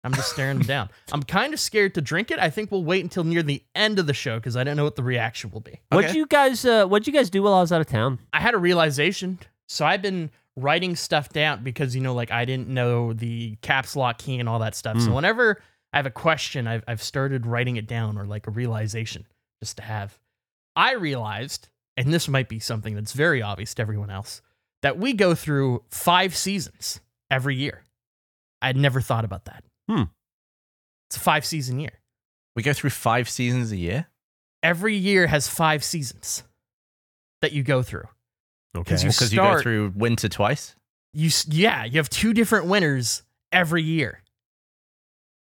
[0.04, 0.90] I'm just staring them down.
[1.12, 2.38] I'm kind of scared to drink it.
[2.38, 4.84] I think we'll wait until near the end of the show because I don't know
[4.84, 5.80] what the reaction will be.
[5.90, 6.18] What'd Okay.
[6.18, 8.18] you guys uh, What'd you guys do while I was out of town?
[8.32, 9.38] I had a realization.
[9.66, 13.96] So I've been writing stuff down because you know, like I didn't know the caps
[13.96, 15.00] lock key and all that stuff.
[15.00, 15.14] So Mm.
[15.14, 15.60] whenever
[15.92, 19.26] I have a question, I've I've started writing it down or like a realization
[19.62, 20.18] just to have.
[20.76, 24.42] I realized, and this might be something that's very obvious to everyone else,
[24.82, 27.00] that we go through five seasons
[27.30, 27.82] every year.
[28.60, 29.62] I'd never thought about that.
[29.88, 30.04] Hmm.
[31.08, 32.00] It's a five season year.
[32.56, 34.06] We go through five seasons a year.
[34.62, 36.42] Every year has five seasons
[37.42, 38.08] that you go through.
[38.76, 38.94] Okay.
[38.96, 40.74] you Because you go start- through winter twice.
[41.12, 43.22] You yeah, you have two different winners
[43.52, 44.22] every year.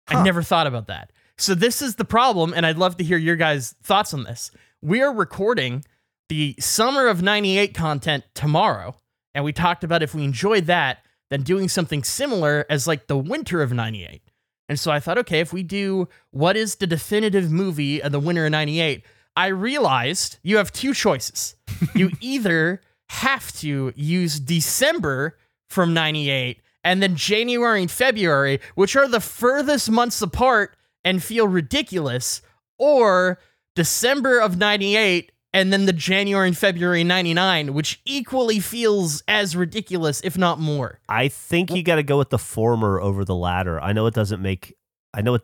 [0.07, 1.11] I never thought about that.
[1.37, 4.51] So this is the problem, and I'd love to hear your guys' thoughts on this.
[4.81, 5.83] We are recording
[6.29, 8.95] the summer of '98 content tomorrow,
[9.33, 10.99] and we talked about if we enjoyed that,
[11.29, 14.21] then doing something similar as like the winter of '98.
[14.69, 18.19] And so I thought, okay, if we do what is the definitive movie of the
[18.19, 19.03] winter of '98,
[19.35, 21.55] I realized you have two choices.
[21.95, 25.37] you either have to use December
[25.69, 31.47] from 98 and then January and February, which are the furthest months apart and feel
[31.47, 32.41] ridiculous,
[32.77, 33.39] or
[33.75, 40.21] December of 98 and then the January and February 99, which equally feels as ridiculous,
[40.21, 40.99] if not more.
[41.09, 43.81] I think you got to go with the former over the latter.
[43.81, 44.75] I know it doesn't make.
[45.13, 45.43] I know it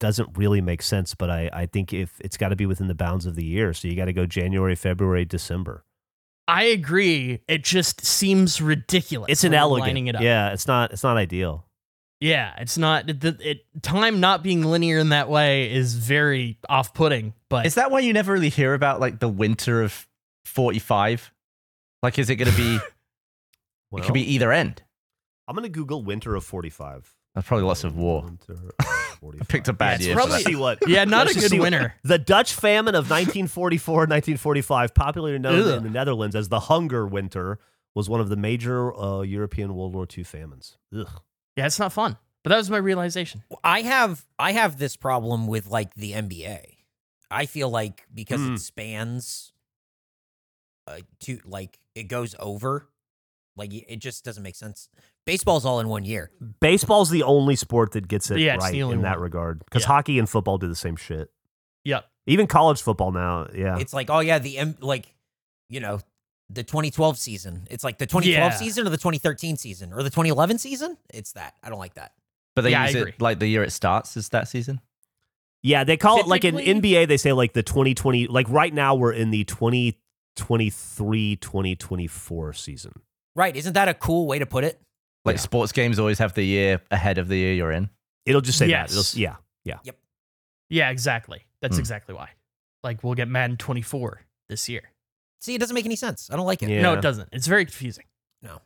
[0.00, 2.94] doesn't really make sense, but I, I think if it's got to be within the
[2.94, 5.84] bounds of the year, so you got to go January, February, December.
[6.46, 7.40] I agree.
[7.48, 9.30] It just seems ridiculous.
[9.30, 10.22] It's an when lining it up.
[10.22, 10.92] Yeah, it's not.
[10.92, 11.64] It's not ideal.
[12.20, 17.34] Yeah, it's not the it, time not being linear in that way is very off-putting.
[17.50, 20.06] But Is that why you never really hear about like the winter of
[20.46, 21.32] 45?
[22.02, 22.78] Like, is it going to be,
[23.90, 24.82] Well, it could be either end?
[25.46, 27.14] I'm gonna Google winter of 45.
[27.34, 28.22] There's probably lots of war.
[28.22, 28.86] Winter of
[29.20, 29.40] 45.
[29.40, 30.14] I picked a bad it's year.
[30.14, 30.50] probably- for that.
[30.50, 30.78] see what.
[30.88, 31.94] yeah, not a Let's just good see what- winner.
[32.04, 35.78] The Dutch famine of 1944 1945, popularly known Ugh.
[35.78, 37.58] in the Netherlands as the Hunger Winter,
[37.94, 40.76] was one of the major uh, European World War II famines.
[40.96, 41.08] Ugh.
[41.56, 42.16] Yeah, it's not fun.
[42.42, 43.42] But that was my realization.
[43.64, 46.60] I have I have this problem with like the NBA.
[47.30, 48.56] I feel like because Mm.
[48.56, 49.52] it spans
[50.86, 52.86] uh, to like it goes over,
[53.56, 54.88] like y- it just doesn't make sense.
[55.26, 56.30] Baseball's all in one year.
[56.60, 59.88] Baseball's the only sport that gets it Yeah, right in only that regard because Yeah.
[59.88, 61.30] hockey and football do the same shit.
[61.84, 62.04] Yep.
[62.26, 63.78] Even college football now, yeah.
[63.78, 65.14] It's like oh yeah, the M- like
[65.70, 66.00] you know
[66.50, 67.66] the 2012 season.
[67.70, 68.56] It's like the 2012 Yeah.
[68.58, 70.98] season or the 2013 season or the 2011 season.
[71.12, 72.12] It's that I don't like that.
[72.54, 73.12] But they Yeah, I use agree.
[73.12, 74.80] it like the year it starts is that season.
[75.62, 78.94] Yeah, they call it like in NBA, they say like the 2020, like right now
[78.94, 82.92] we're in the 2023 2024 season.
[83.34, 83.56] Right?
[83.56, 84.80] Isn't that a cool way to put it?
[85.24, 85.40] Like Yeah.
[85.42, 87.90] sports games always have the year ahead of the year you're in.
[88.26, 88.92] It'll just say Yes.
[88.92, 88.98] that.
[88.98, 89.36] It'll, yeah.
[89.64, 89.96] Yeah, Yep.
[90.70, 91.46] Yeah, exactly.
[91.60, 91.80] That's Hmm.
[91.80, 92.30] exactly why.
[92.82, 94.90] Like we'll get Madden 24 this year.
[95.40, 96.30] See, it doesn't make any sense.
[96.30, 96.68] I don't like it.
[96.68, 96.82] Yeah.
[96.82, 97.28] No, it doesn't.
[97.32, 98.04] It's very confusing.
[98.42, 98.60] No.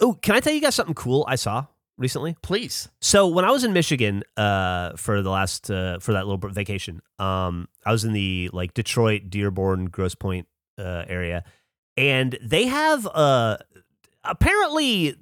[0.00, 1.66] Oh, can I tell you guys something cool I saw
[1.96, 2.36] recently?
[2.42, 2.88] Please.
[3.00, 7.00] So when I was in Michigan uh, for the last uh, for that little vacation,
[7.18, 10.46] um, I was in the like Detroit, Dearborn, Grosse Pointe
[10.78, 11.44] uh, area,
[11.96, 13.56] and they have uh,
[14.28, 15.16] apparently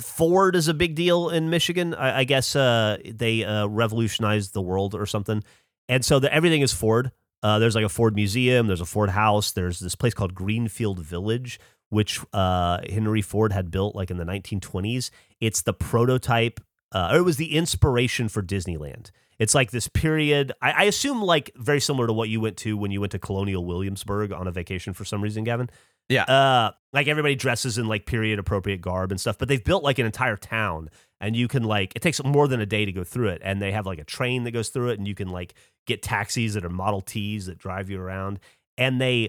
[0.00, 1.94] Ford is a big deal in Michigan.
[1.94, 5.42] I, I guess uh, they uh, revolutionized the world or something,
[5.88, 7.12] and so the, everything is Ford.
[7.42, 8.66] Uh, there's like a Ford museum.
[8.66, 9.52] There's a Ford house.
[9.52, 14.24] There's this place called Greenfield Village, which uh, Henry Ford had built like in the
[14.24, 15.10] 1920s.
[15.40, 16.60] It's the prototype,
[16.92, 19.10] uh, or it was the inspiration for Disneyland.
[19.38, 20.52] It's like this period.
[20.60, 23.18] I, I assume like very similar to what you went to when you went to
[23.18, 25.70] Colonial Williamsburg on a vacation for some reason, Gavin.
[26.10, 26.24] Yeah.
[26.24, 29.98] Uh, like everybody dresses in like period appropriate garb and stuff, but they've built like
[29.98, 30.90] an entire town,
[31.20, 33.62] and you can like it takes more than a day to go through it, and
[33.62, 35.54] they have like a train that goes through it, and you can like
[35.86, 38.40] get taxis that are Model Ts that drive you around,
[38.76, 39.28] and they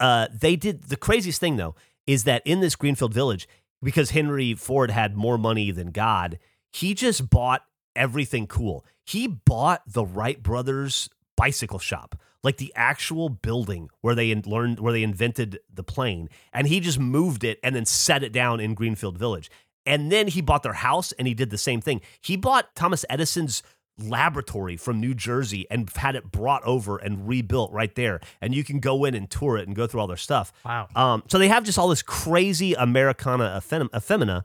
[0.00, 1.74] uh, they did the craziest thing though
[2.08, 3.46] is that in this Greenfield Village,
[3.82, 6.38] because Henry Ford had more money than God,
[6.72, 7.62] he just bought
[7.94, 8.84] everything cool.
[9.04, 12.16] He bought the Wright brothers bicycle shop,
[12.48, 16.80] like the actual building where they in- learned where they invented the plane, and he
[16.80, 19.50] just moved it and then set it down in Greenfield Village.
[19.84, 22.00] And then he bought their house and he did the same thing.
[22.22, 23.62] He bought Thomas Edison's
[23.98, 28.18] laboratory from New Jersey and had it brought over and rebuilt right there.
[28.40, 30.50] And you can go in and tour it and go through all their stuff.
[30.64, 30.88] Wow.
[30.96, 34.44] Um, so they have just all this crazy Americana effem- effemina.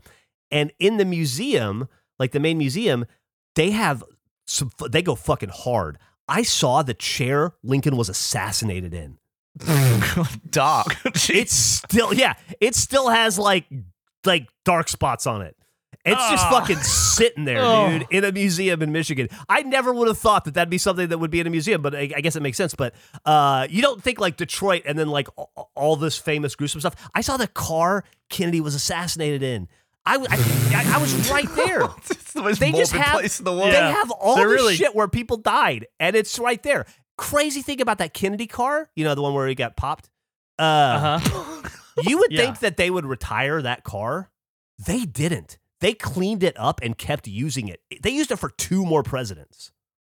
[0.51, 1.87] And in the museum,
[2.19, 3.05] like the main museum,
[3.55, 4.03] they have
[4.45, 5.99] some, they go fucking hard.
[6.27, 9.17] I saw the chair Lincoln was assassinated in.
[10.49, 10.95] Dark.
[11.29, 13.65] It's still, yeah, it still has like,
[14.25, 15.55] like dark spots on it.
[16.05, 16.49] It's just Ah.
[16.59, 17.89] fucking sitting there, Oh.
[17.89, 19.29] dude, in a museum in Michigan.
[19.47, 21.81] I never would have thought that that'd be something that would be in a museum,
[21.81, 22.75] but I, I guess it makes sense.
[22.75, 22.93] But
[23.25, 26.95] uh, you don't think like Detroit and then like all, all this famous gruesome stuff.
[27.15, 29.69] I saw the car Kennedy was assassinated in.
[30.05, 30.37] I, w- I,
[30.83, 31.83] I- I was right there.
[32.09, 33.67] it's the most They just have- place in the world.
[33.67, 33.91] They Yeah.
[33.93, 36.85] have all They're the really- shit where people died, and it's right there.
[37.17, 40.09] Crazy thing about that Kennedy car, you know, the one where he got popped.
[40.59, 41.69] Uh, Uh huh.
[42.03, 42.41] you would Yeah.
[42.45, 44.29] think that they would retire that car.
[44.85, 45.57] They didn't.
[45.79, 47.81] They cleaned it up and kept using it.
[48.01, 49.71] They used it for two more presidents.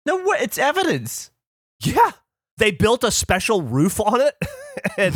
[0.07, 0.41] No, what?
[0.41, 1.31] It's evidence.
[1.81, 2.13] Yeah.
[2.59, 4.35] They built a special roof on it,
[4.99, 5.15] and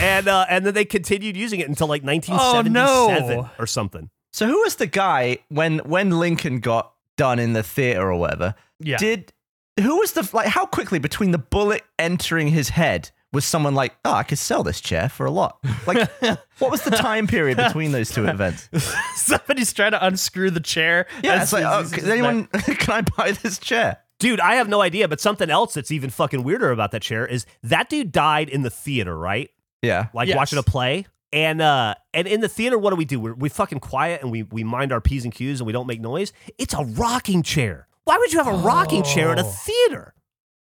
[0.00, 3.50] and, uh, and then they continued using it until like 1977 no.
[3.58, 4.10] or something.
[4.32, 8.54] So who was the guy when when Lincoln got done in the theater or whatever?
[8.80, 8.96] Yeah.
[8.96, 9.32] Did
[9.80, 13.94] who was the like how quickly between the bullet entering his head was someone like,
[14.04, 15.58] oh, I could sell this chair for a lot?
[15.86, 16.10] Like,
[16.58, 18.68] what was the time period between those two events?
[19.16, 21.06] Somebody's trying to unscrew the chair.
[21.22, 23.98] Yeah, it's like, oh, as does it's anyone can I buy this chair?
[24.18, 27.24] Dude, I have no idea, but something else that's even fucking weirder about that chair
[27.26, 29.50] is that dude died in the theater, right?
[29.82, 30.08] Yeah.
[30.12, 30.36] Like Yes.
[30.36, 31.06] watching a play.
[31.32, 33.20] And uh and in the theater, what do we do?
[33.20, 35.86] We're we fucking quiet and we we mind our P's and Q's and we don't
[35.86, 36.32] make noise.
[36.56, 37.86] It's a rocking chair.
[38.04, 39.50] Why would you have a rocking chair at a Oh.
[39.50, 40.14] theater?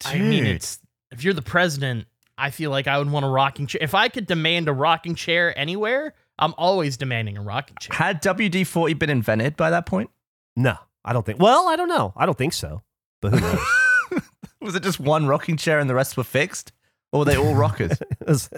[0.05, 0.79] I mean, it's
[1.11, 2.05] if you're the president,
[2.37, 3.79] I feel like I would want a rocking chair.
[3.81, 7.95] If I could demand a rocking chair anywhere, I'm always demanding a rocking chair.
[7.97, 10.09] Had WD 40 been invented by that point?
[10.55, 10.75] No,
[11.05, 11.39] I don't think.
[11.39, 12.13] Well, I don't know.
[12.17, 12.81] I don't think so.
[13.21, 14.21] But who knows?
[14.61, 16.71] Was it just one rocking chair and the rest were fixed?
[17.11, 17.91] Or were they all rockers?
[18.27, 18.49] Was-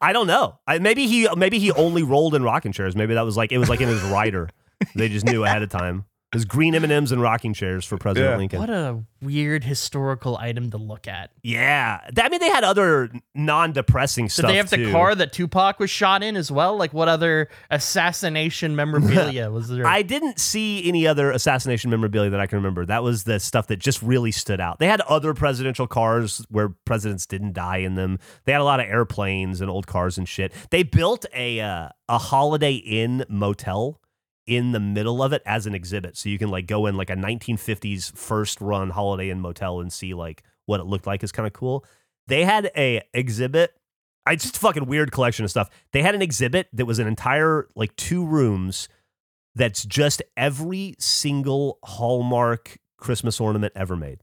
[0.00, 0.58] I don't know.
[0.66, 2.96] I, maybe he maybe he only rolled in rocking chairs.
[2.96, 4.48] Maybe that was like it was like in his rider.
[4.94, 6.04] They just knew ahead of time.
[6.32, 8.36] There's green M and M's and rocking chairs for President Yeah.
[8.36, 8.58] Lincoln.
[8.60, 11.30] What a weird historical item to look at.
[11.42, 14.36] Yeah, Th- I mean they had other non-depressing stuff.
[14.36, 14.50] Did stuff.
[14.50, 14.92] they have the too.
[14.92, 16.76] car that Tupac was shot in as well?
[16.76, 19.86] Like what other assassination memorabilia was there?
[19.86, 22.84] I didn't see any other assassination memorabilia that I can remember.
[22.84, 24.78] That was the stuff that just really stood out.
[24.78, 28.18] They had other presidential cars where presidents didn't die in them.
[28.44, 30.52] They had a lot of airplanes and old cars and shit.
[30.70, 34.00] They built a uh, a Holiday Inn motel
[34.48, 37.10] in the middle of it as an exhibit, so you can like go in like
[37.10, 41.22] a 1950s first run Holiday Inn motel and see like what it looked like.
[41.22, 41.84] is kind of cool.
[42.26, 43.74] They had a exhibit
[44.28, 45.70] I just fucking weird collection of stuff.
[45.92, 48.86] They had an exhibit that was an entire like two rooms
[49.54, 54.20] that's just every single Hallmark Christmas ornament ever made.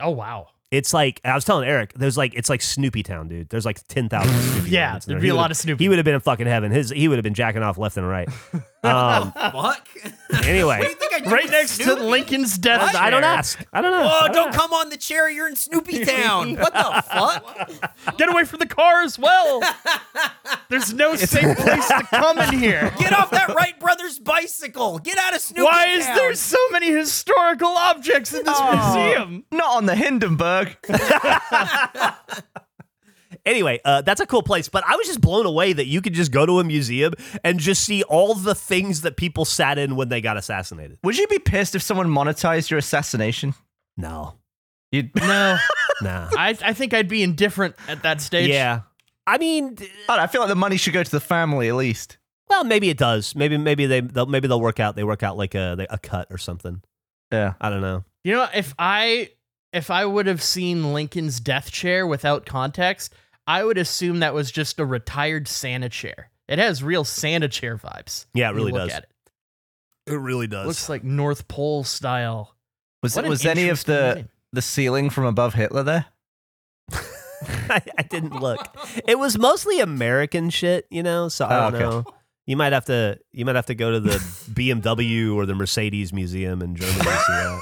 [0.00, 0.48] oh wow.
[0.72, 3.50] It's like I was telling Eric, there's like it's like Snoopy Town, dude.
[3.50, 4.70] There's like ten thousand Snoopy.
[4.70, 5.16] Yeah, there'd there.
[5.18, 5.84] be He a lot of Snoopy.
[5.84, 6.72] He would have been in fucking heaven.
[6.72, 8.28] His he would have been jacking off left and right.
[8.84, 9.88] Um, Fuck.
[10.44, 12.94] anyway, What do you think I do Right with next to Lincoln's death.
[12.96, 13.64] I don't ask.
[13.72, 14.10] I don't know.
[14.12, 15.30] Oh, don't don't come on the chair.
[15.30, 16.56] You're in Snoopy Town.
[16.62, 18.16] What the fuck?
[18.18, 19.62] Get away from the car as well.
[20.68, 22.92] There's no safe place to come in here.
[22.98, 24.98] Get off that Wright Brothers bicycle.
[24.98, 29.44] Get out of Snoopy Why is there so many historical objects in this museum?
[29.50, 30.76] Not on the Hindenburg.
[33.44, 34.68] Anyway, uh, that's a cool place.
[34.68, 37.12] But I was just blown away that you could just go to a museum
[37.42, 40.98] and just see all the things that people sat in when they got assassinated.
[41.02, 43.54] Would you be pissed if someone monetized your assassination?
[43.96, 44.34] No,
[44.92, 45.58] You'd No,
[46.02, 46.28] nah.
[46.36, 48.48] I, I think I'd be indifferent at that stage.
[48.50, 48.80] yeah,
[49.26, 51.20] I mean, d- I, don't know, I feel like the money should go to the
[51.20, 52.18] family at least.
[52.48, 53.34] well, maybe it does.
[53.34, 54.94] Maybe maybe they they'll, maybe they'll work out.
[54.96, 56.82] They work out like a a cut or something.
[57.32, 57.54] Yeah.
[57.60, 58.04] I don't know.
[58.24, 59.30] You know, if I
[59.72, 63.14] if I would have seen Lincoln's death chair without context,
[63.46, 66.30] I would assume that was just a retired Santa chair.
[66.48, 68.26] It has real Santa chair vibes.
[68.34, 68.92] Yeah, it really look does.
[68.92, 69.08] At it.
[70.12, 70.66] It really does.
[70.66, 72.54] Looks like North Pole style.
[73.02, 74.28] Was What an was any of the name.
[74.52, 76.06] the ceiling from above Hitler there?
[77.68, 78.60] I, I didn't look.
[79.08, 81.28] It was mostly American shit, you know.
[81.28, 81.90] So I Oh, don't okay.
[81.90, 82.04] know.
[82.46, 84.16] You might have to you might have to go to the
[84.50, 87.60] BMW or the Mercedes Museum in Germany to see that.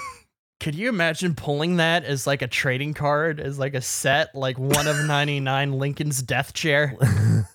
[0.60, 4.58] Could you imagine pulling that as like a trading card, as like a set, like
[4.58, 6.94] one of 99 Lincoln's death chair?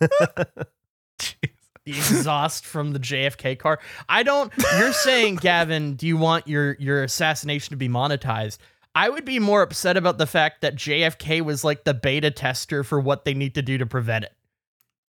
[1.86, 3.80] the exhaust from the JFK car.
[4.10, 4.52] I don't.
[4.78, 8.58] You're saying, Gavin, do you want your your assassination to be monetized?
[8.96, 12.84] I would be more upset about the fact that JFK was like the beta tester
[12.84, 14.34] for what they need to do to prevent it.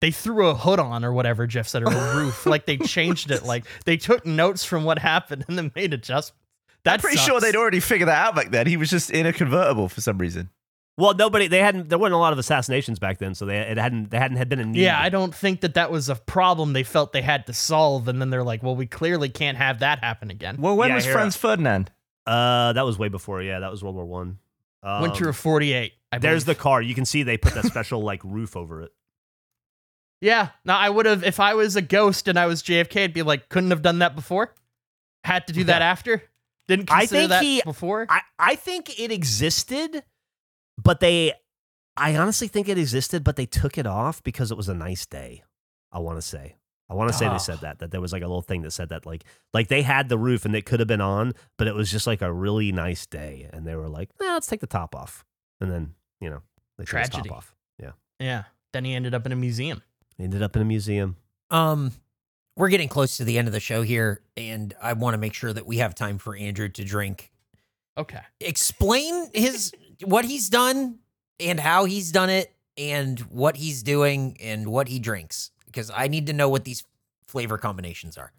[0.01, 2.47] They threw a hood on or whatever Geoff said, or a roof.
[2.47, 3.43] like they changed it.
[3.43, 6.40] Like they took notes from what happened and then made adjustments.
[6.85, 8.67] That's I'm pretty sure they'd already figured that out back then.
[8.67, 10.51] He was just in a convertible for some reason.
[10.97, 13.79] Well, nobody they hadn't there weren't a lot of assassinations back then, so they it
[13.79, 14.81] hadn't they hadn't had been a need.
[14.83, 18.07] Yeah, I don't think that that was a problem they felt they had to solve,
[18.09, 20.97] and then they're like, "Well, we clearly can't have that happen again." Well, when Yeah,
[20.97, 21.91] was here- Franz Ferdinand?
[22.27, 23.41] Uh, that was way before.
[23.41, 24.39] Yeah, that was World War One.
[24.83, 25.93] Um, Winter of '48.
[26.21, 26.83] There's the car.
[26.83, 28.93] You can see they put that special like roof over it.
[30.21, 30.49] yeah.
[30.65, 33.05] No, I would have if I was a ghost and I was JFK.
[33.05, 34.53] I'd be like, couldn't have done that before.
[35.25, 36.23] Had to do that after.
[36.71, 38.07] Didn't I think that he- before.
[38.09, 40.03] I I think it existed,
[40.83, 41.33] but they,
[41.97, 45.05] I honestly think it existed, but they took it off because it was a nice
[45.07, 45.43] day.
[45.93, 46.57] I want to say.
[46.89, 47.33] I want to say Oh.
[47.33, 49.69] they said that that there was like a little thing that said that like like
[49.69, 52.23] they had the roof and it could have been on, but it was just like
[52.23, 55.25] a really nice day, and they were like, nah, let's take the top off,
[55.61, 56.43] and then you know
[56.79, 57.29] they took his Tragedy.
[57.29, 57.55] top off.
[57.79, 58.45] Yeah, yeah.
[58.73, 59.83] Then he ended up in a museum.
[60.17, 61.17] He ended up in a museum.
[61.51, 61.91] Um,
[62.57, 65.35] we're getting close to the end of the show here, and I want to make
[65.35, 67.33] sure that we have time for Andrew to drink.
[67.97, 68.21] Okay.
[68.41, 69.73] Explain his
[70.05, 70.99] what he's done
[71.39, 76.09] and how he's done it, and what he's doing and what he drinks, because I
[76.09, 76.85] need to know what these
[77.29, 78.33] flavor combinations are.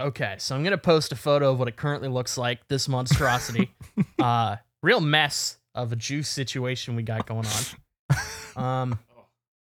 [0.00, 2.66] Okay, so I'm gonna post a photo of what it currently looks like.
[2.68, 3.72] This monstrosity,
[4.18, 8.18] uh, real mess of a juice situation we got going on.
[8.56, 9.00] Um,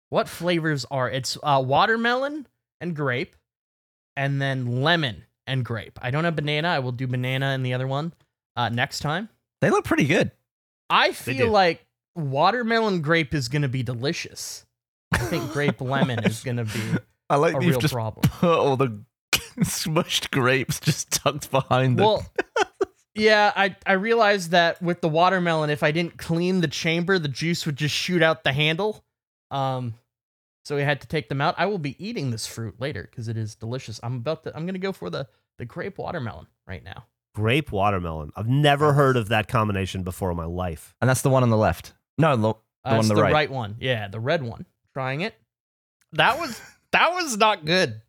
[0.08, 1.10] what flavors are?
[1.10, 2.46] It's uh, watermelon
[2.80, 3.36] and grape,
[4.18, 5.98] and then lemon and grape.
[6.02, 6.68] I don't have banana.
[6.68, 8.12] I will do banana in the other one
[8.56, 9.28] uh, next time.
[9.60, 10.32] They look pretty good.
[10.90, 14.66] I feel like watermelon grape is gonna be delicious.
[15.12, 16.80] I think grape lemon is gonna be
[17.30, 18.28] I like a real just problem.
[18.28, 19.00] put all the
[19.60, 22.04] smushed grapes just tucked behind them.
[22.06, 22.26] Well,
[23.14, 27.28] Yeah, I I realized that with the watermelon, if I didn't clean the chamber, the
[27.28, 29.04] juice would just shoot out the handle.
[29.50, 29.94] Um,
[30.68, 31.54] so we had to take them out.
[31.56, 33.98] I will be eating this fruit later because it is delicious.
[34.02, 34.54] I'm about to.
[34.54, 35.26] I'm gonna go for the
[35.58, 37.06] the grape watermelon right now.
[37.34, 38.32] Grape watermelon.
[38.36, 40.94] I've never heard of that combination before in my life.
[41.00, 41.94] And that's the one on the left.
[42.18, 43.50] No, the, the Uh, one on it's the, the right.
[43.50, 43.76] one.
[43.80, 44.66] Yeah, the red one.
[44.92, 45.34] Trying it.
[46.12, 46.60] That was
[46.92, 48.00] that was not good.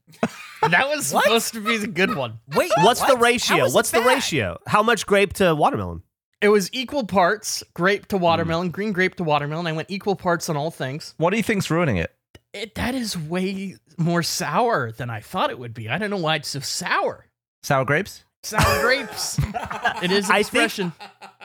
[0.62, 2.39] That was supposed to be the good one.
[2.55, 3.10] Wait, What's what?
[3.10, 3.70] the ratio?
[3.70, 4.07] What's the bad?
[4.07, 4.57] ratio?
[4.68, 6.01] How much grape to watermelon?
[6.41, 8.07] It was equal parts grape Hmm.
[8.10, 9.68] to watermelon, green grape to watermelon.
[9.68, 11.14] I went equal parts on all things.
[11.18, 12.14] What do you think's ruining it?
[12.53, 15.89] It that is way more sour than I thought it would be.
[15.89, 17.27] I don't know why it's so sour.
[17.61, 18.23] Sour grapes?
[18.43, 19.37] Sour grapes.
[20.01, 20.93] it is an I think-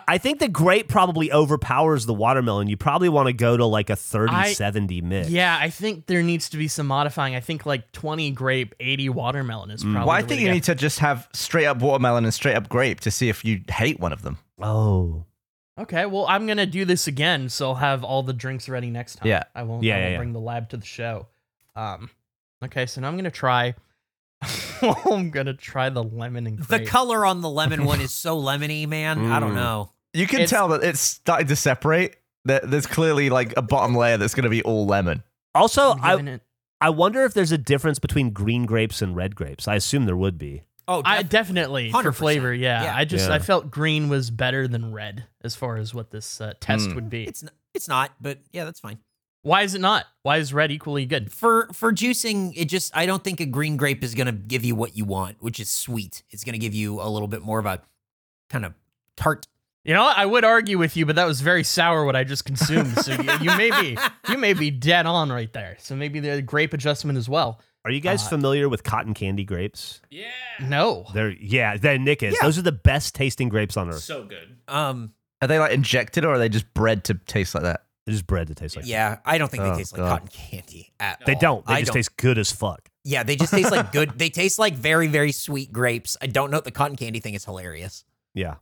[0.06, 2.68] I think the grape probably overpowers the watermelon.
[2.68, 5.30] You probably want to go to like a 30 I- 70 mix.
[5.30, 7.34] yeah, I think there needs to be some modifying.
[7.34, 9.92] I think like 20 grape, 80 watermelon is mm.
[9.92, 10.08] probably.
[10.08, 10.52] Well, I think you go.
[10.52, 13.62] need to just have straight up watermelon and straight up grape to see if you
[13.68, 14.38] hate one of them.
[14.60, 15.24] Oh.
[15.78, 19.16] Okay, well, I'm gonna do this again, so I'll have all the drinks ready next
[19.16, 19.28] time.
[19.28, 19.42] Yeah.
[19.54, 19.82] I won't.
[19.82, 20.18] Yeah, I yeah, won't yeah.
[20.18, 21.26] bring the lab to the show.
[21.74, 22.10] Um,
[22.64, 23.74] okay, so now I'm gonna try.
[25.10, 28.86] I'm gonna try the lemon and The color on the lemon one is so lemony,
[28.86, 29.32] man.
[29.32, 29.56] I don't Mm.
[29.56, 29.90] know.
[30.12, 32.16] You can It's- tell that it's starting to separate.
[32.44, 35.22] There- There's clearly like a bottom layer that's going to be all lemon.
[35.54, 36.42] Also, I'm I, giving it-
[36.80, 39.66] I wonder if there's a difference between green grapes and red grapes.
[39.66, 40.62] I assume there would be.
[40.86, 42.14] Oh, I definitely for 100%.
[42.16, 42.52] flavor.
[42.54, 42.96] Yeah, Yeah.
[42.96, 43.34] I just Yeah.
[43.34, 46.94] I felt green was better than red as far as what this uh, test Mm.
[46.96, 47.24] would be.
[47.24, 48.98] it's n- it's not, but yeah, that's fine.
[49.42, 50.06] Why is it not?
[50.22, 51.30] Why is red equally good?
[51.32, 54.74] For for juicing, it just I don't think a green grape is gonna give you
[54.74, 56.22] what you want, which is sweet.
[56.30, 57.82] It's gonna give you a little bit more of a
[58.50, 58.72] kind of
[59.16, 59.46] tart.
[59.84, 60.04] You know.
[60.16, 62.96] I would argue with you, but that was very sour what I just consumed.
[63.02, 63.98] so you, you may be
[64.30, 65.76] you may be dead on right there.
[65.78, 67.60] So maybe the grape adjustment as well.
[67.84, 70.00] Are you guys Uh, familiar with cotton candy grapes?
[70.10, 70.24] Yeah.
[70.60, 72.32] No, They're yeah, they're Nick is.
[72.34, 72.46] Yeah.
[72.46, 74.02] Those are the best tasting grapes on earth.
[74.02, 74.56] So good.
[74.68, 75.12] Um,
[75.42, 77.84] Are they like injected or are they just bred to taste like that?
[78.06, 78.86] They're just bred to taste like.
[78.86, 81.26] yeah, I don't think Oh, they taste like cotton candy at all.
[81.26, 81.66] They don't.
[81.66, 82.88] They I just don't- taste good as fuck.
[83.02, 84.18] Yeah, they just taste like good.
[84.18, 86.16] They taste like very very sweet grapes.
[86.22, 86.60] I don't know.
[86.60, 88.04] The cotton candy thing is hilarious.
[88.32, 88.54] Yeah.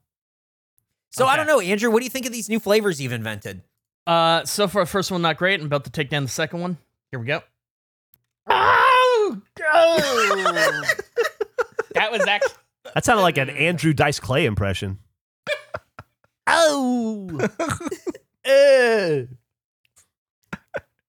[1.11, 1.91] So I don't know, Andrew.
[1.91, 3.63] What do you think of these new flavors you've invented?
[4.07, 5.61] Uh, so far, first one not great.
[5.61, 6.79] I'm about to take down the second one.
[7.13, 7.43] Here we go.
[9.73, 10.83] Oh.
[11.95, 12.55] that was actually.
[12.95, 14.99] That sounded like an Andrew Dice Clay impression.
[16.47, 17.49] Oh.
[18.45, 19.27] Eh.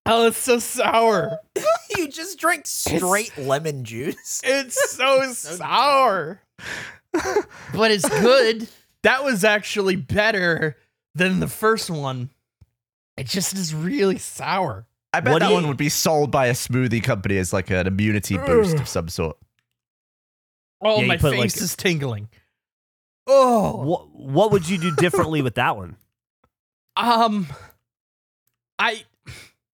[0.06, 1.40] Oh, it's so sour.
[1.98, 4.42] you just drank straight lemon juice.
[4.44, 6.42] It's so sour.
[7.12, 8.70] but it's good.
[9.02, 10.78] That was actually better
[11.16, 12.30] than the first one.
[13.18, 14.86] It just is really sour.
[15.14, 17.54] I bet What do that you- one would be sold by a smoothie company as
[17.54, 19.38] like an immunity boost of some sort.
[20.82, 22.30] Oh, Yeah, my face like- is tingling.
[23.28, 25.96] Oh, What what would you do differently with that one?
[26.98, 27.48] um,
[28.80, 29.04] I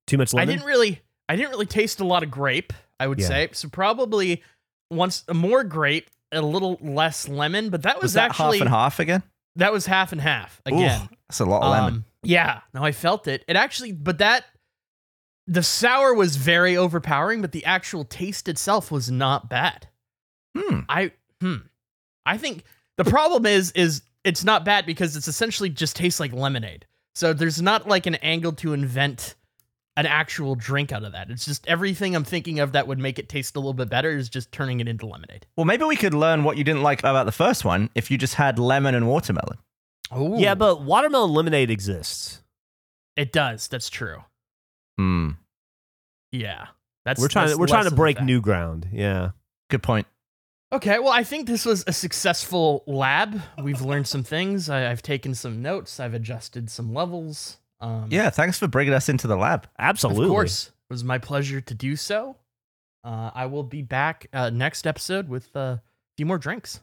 [0.08, 0.50] Too much lemon.
[0.50, 2.74] I didn't really I didn't really taste a lot of grape.
[3.00, 3.28] I would Yeah.
[3.28, 3.70] say so.
[3.70, 4.44] Probably
[4.92, 7.70] once more grape, a little less lemon.
[7.70, 9.24] But that was, Was that actually half and half again?
[9.56, 11.04] that was half and half again.
[11.04, 11.94] Ooh, that's a lot of lemon.
[11.94, 13.44] Um, yeah, no, I felt it.
[13.48, 14.46] It actually, but that
[15.50, 19.88] the sour was very overpowering, but the actual taste itself was not bad.
[20.56, 20.82] Hmm.
[20.88, 21.58] I hmm.
[22.26, 22.64] I think
[22.98, 26.86] the problem is is it's not bad because it's essentially just tastes like lemonade.
[27.16, 29.36] So there's not like an angle to invent
[29.98, 31.32] an actual drink out of that.
[31.32, 34.12] It's just everything I'm thinking of that would make it taste a little bit better
[34.12, 35.48] is just turning it into lemonade.
[35.58, 38.18] Well, maybe we could learn what you didn't like about the first one if you
[38.18, 39.58] just had lemon and watermelon.
[40.12, 42.44] Oh, Yeah, but watermelon lemonade exists.
[43.18, 43.68] it does.
[43.68, 44.24] That's true.
[45.00, 45.30] Hmm.
[46.34, 46.68] Yeah,
[47.06, 48.90] that's We're trying that's to we're trying to break new ground.
[48.92, 49.32] Yeah.
[49.70, 50.08] Good point.
[50.74, 53.42] Okay, well, I think this was a successful lab.
[53.64, 54.70] We've learned some things.
[54.70, 56.02] I, I've taken some notes.
[56.02, 57.60] I've adjusted some levels.
[57.80, 59.70] Um, Yeah, thanks for bringing us into the lab.
[59.80, 60.26] Absolutely.
[60.26, 62.36] of course, it was my pleasure to do so.
[63.06, 65.82] Uh, I will be back uh, next episode with uh, a
[66.18, 66.82] few more drinks.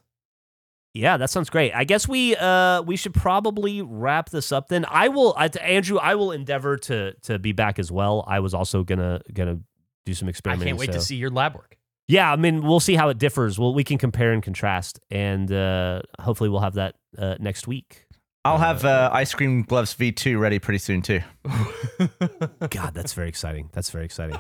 [0.97, 1.73] Yeah, that sounds great.
[1.75, 4.85] I guess we uh we should probably wrap this up then.
[4.89, 8.25] I will I, Andrew, I will endeavor to to be back as well.
[8.27, 9.61] I was also gonna gonna
[10.05, 10.65] do some experiments.
[10.65, 11.77] I can't wait to see your lab work.
[12.09, 13.59] Yeah, I mean, we'll see how it differs.
[13.59, 18.07] Well, we can compare and contrast, and uh, hopefully, we'll have that uh, next week.
[18.45, 21.21] I'll have uh, ice cream gloves V2 ready pretty soon too.
[22.71, 23.71] God, that's very exciting.
[23.73, 24.39] That's very exciting.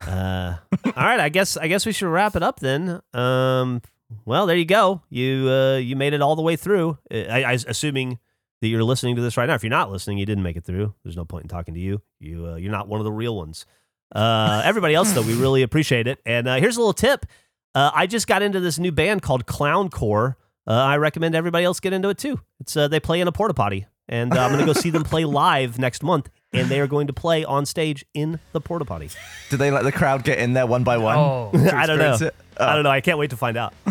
[0.00, 3.00] Uh, all right, I guess I guess we should wrap it up then.
[3.12, 3.80] Um,
[4.24, 5.02] well, there you go.
[5.10, 6.98] You uh, you made it all the way through.
[7.10, 8.18] I, I assuming
[8.60, 9.54] that you're listening to this right now.
[9.54, 10.94] If you're not listening, you didn't make it through.
[11.04, 12.00] There's no point in talking to you.
[12.20, 13.66] You uh, you're not one of the real ones.
[14.14, 16.18] Uh, everybody else though, we really appreciate it.
[16.24, 17.26] And uh, here's a little tip.
[17.74, 20.36] Uh, I just got into this new band called Clowncore.
[20.66, 22.40] uh, I recommend everybody else get into it too.
[22.60, 24.90] It's uh, they play in a porta potty, and uh, I'm going to go see
[24.90, 28.60] them play live next month, and they are going to play on stage in the
[28.60, 29.10] porta potty.
[29.50, 31.16] Do they let the crowd get in there one by one?
[31.18, 31.50] Oh.
[31.52, 32.12] to I don't know.
[32.12, 32.34] experience it?
[32.58, 32.82] I don't oh.
[32.82, 32.90] know.
[32.90, 33.74] I can't wait to find out.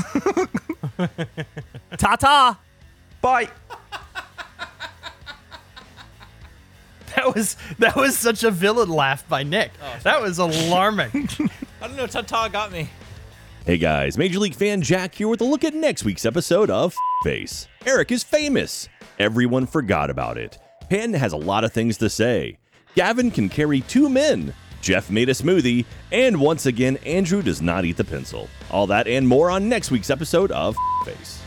[1.98, 2.60] Ta ta.
[3.22, 3.50] Bye.
[7.16, 9.72] That was that was such a villain laugh by Nick.
[9.82, 11.30] Oh, that was alarming.
[11.82, 12.08] I don't know.
[12.08, 12.90] Tata got me.
[13.66, 16.96] Hey guys, Major League fan Jack here with a look at next week's episode of
[17.24, 17.68] Face.
[17.86, 18.90] Eric is famous.
[19.20, 20.58] Everyone forgot about it.
[20.94, 22.60] Penn has a lot of things to say.
[22.94, 24.54] Gavin can carry two men.
[24.80, 25.86] Geoff made a smoothie.
[26.12, 28.48] And once again, Andrew does not eat the pencil.
[28.70, 31.43] All that and more on next week's episode of Face.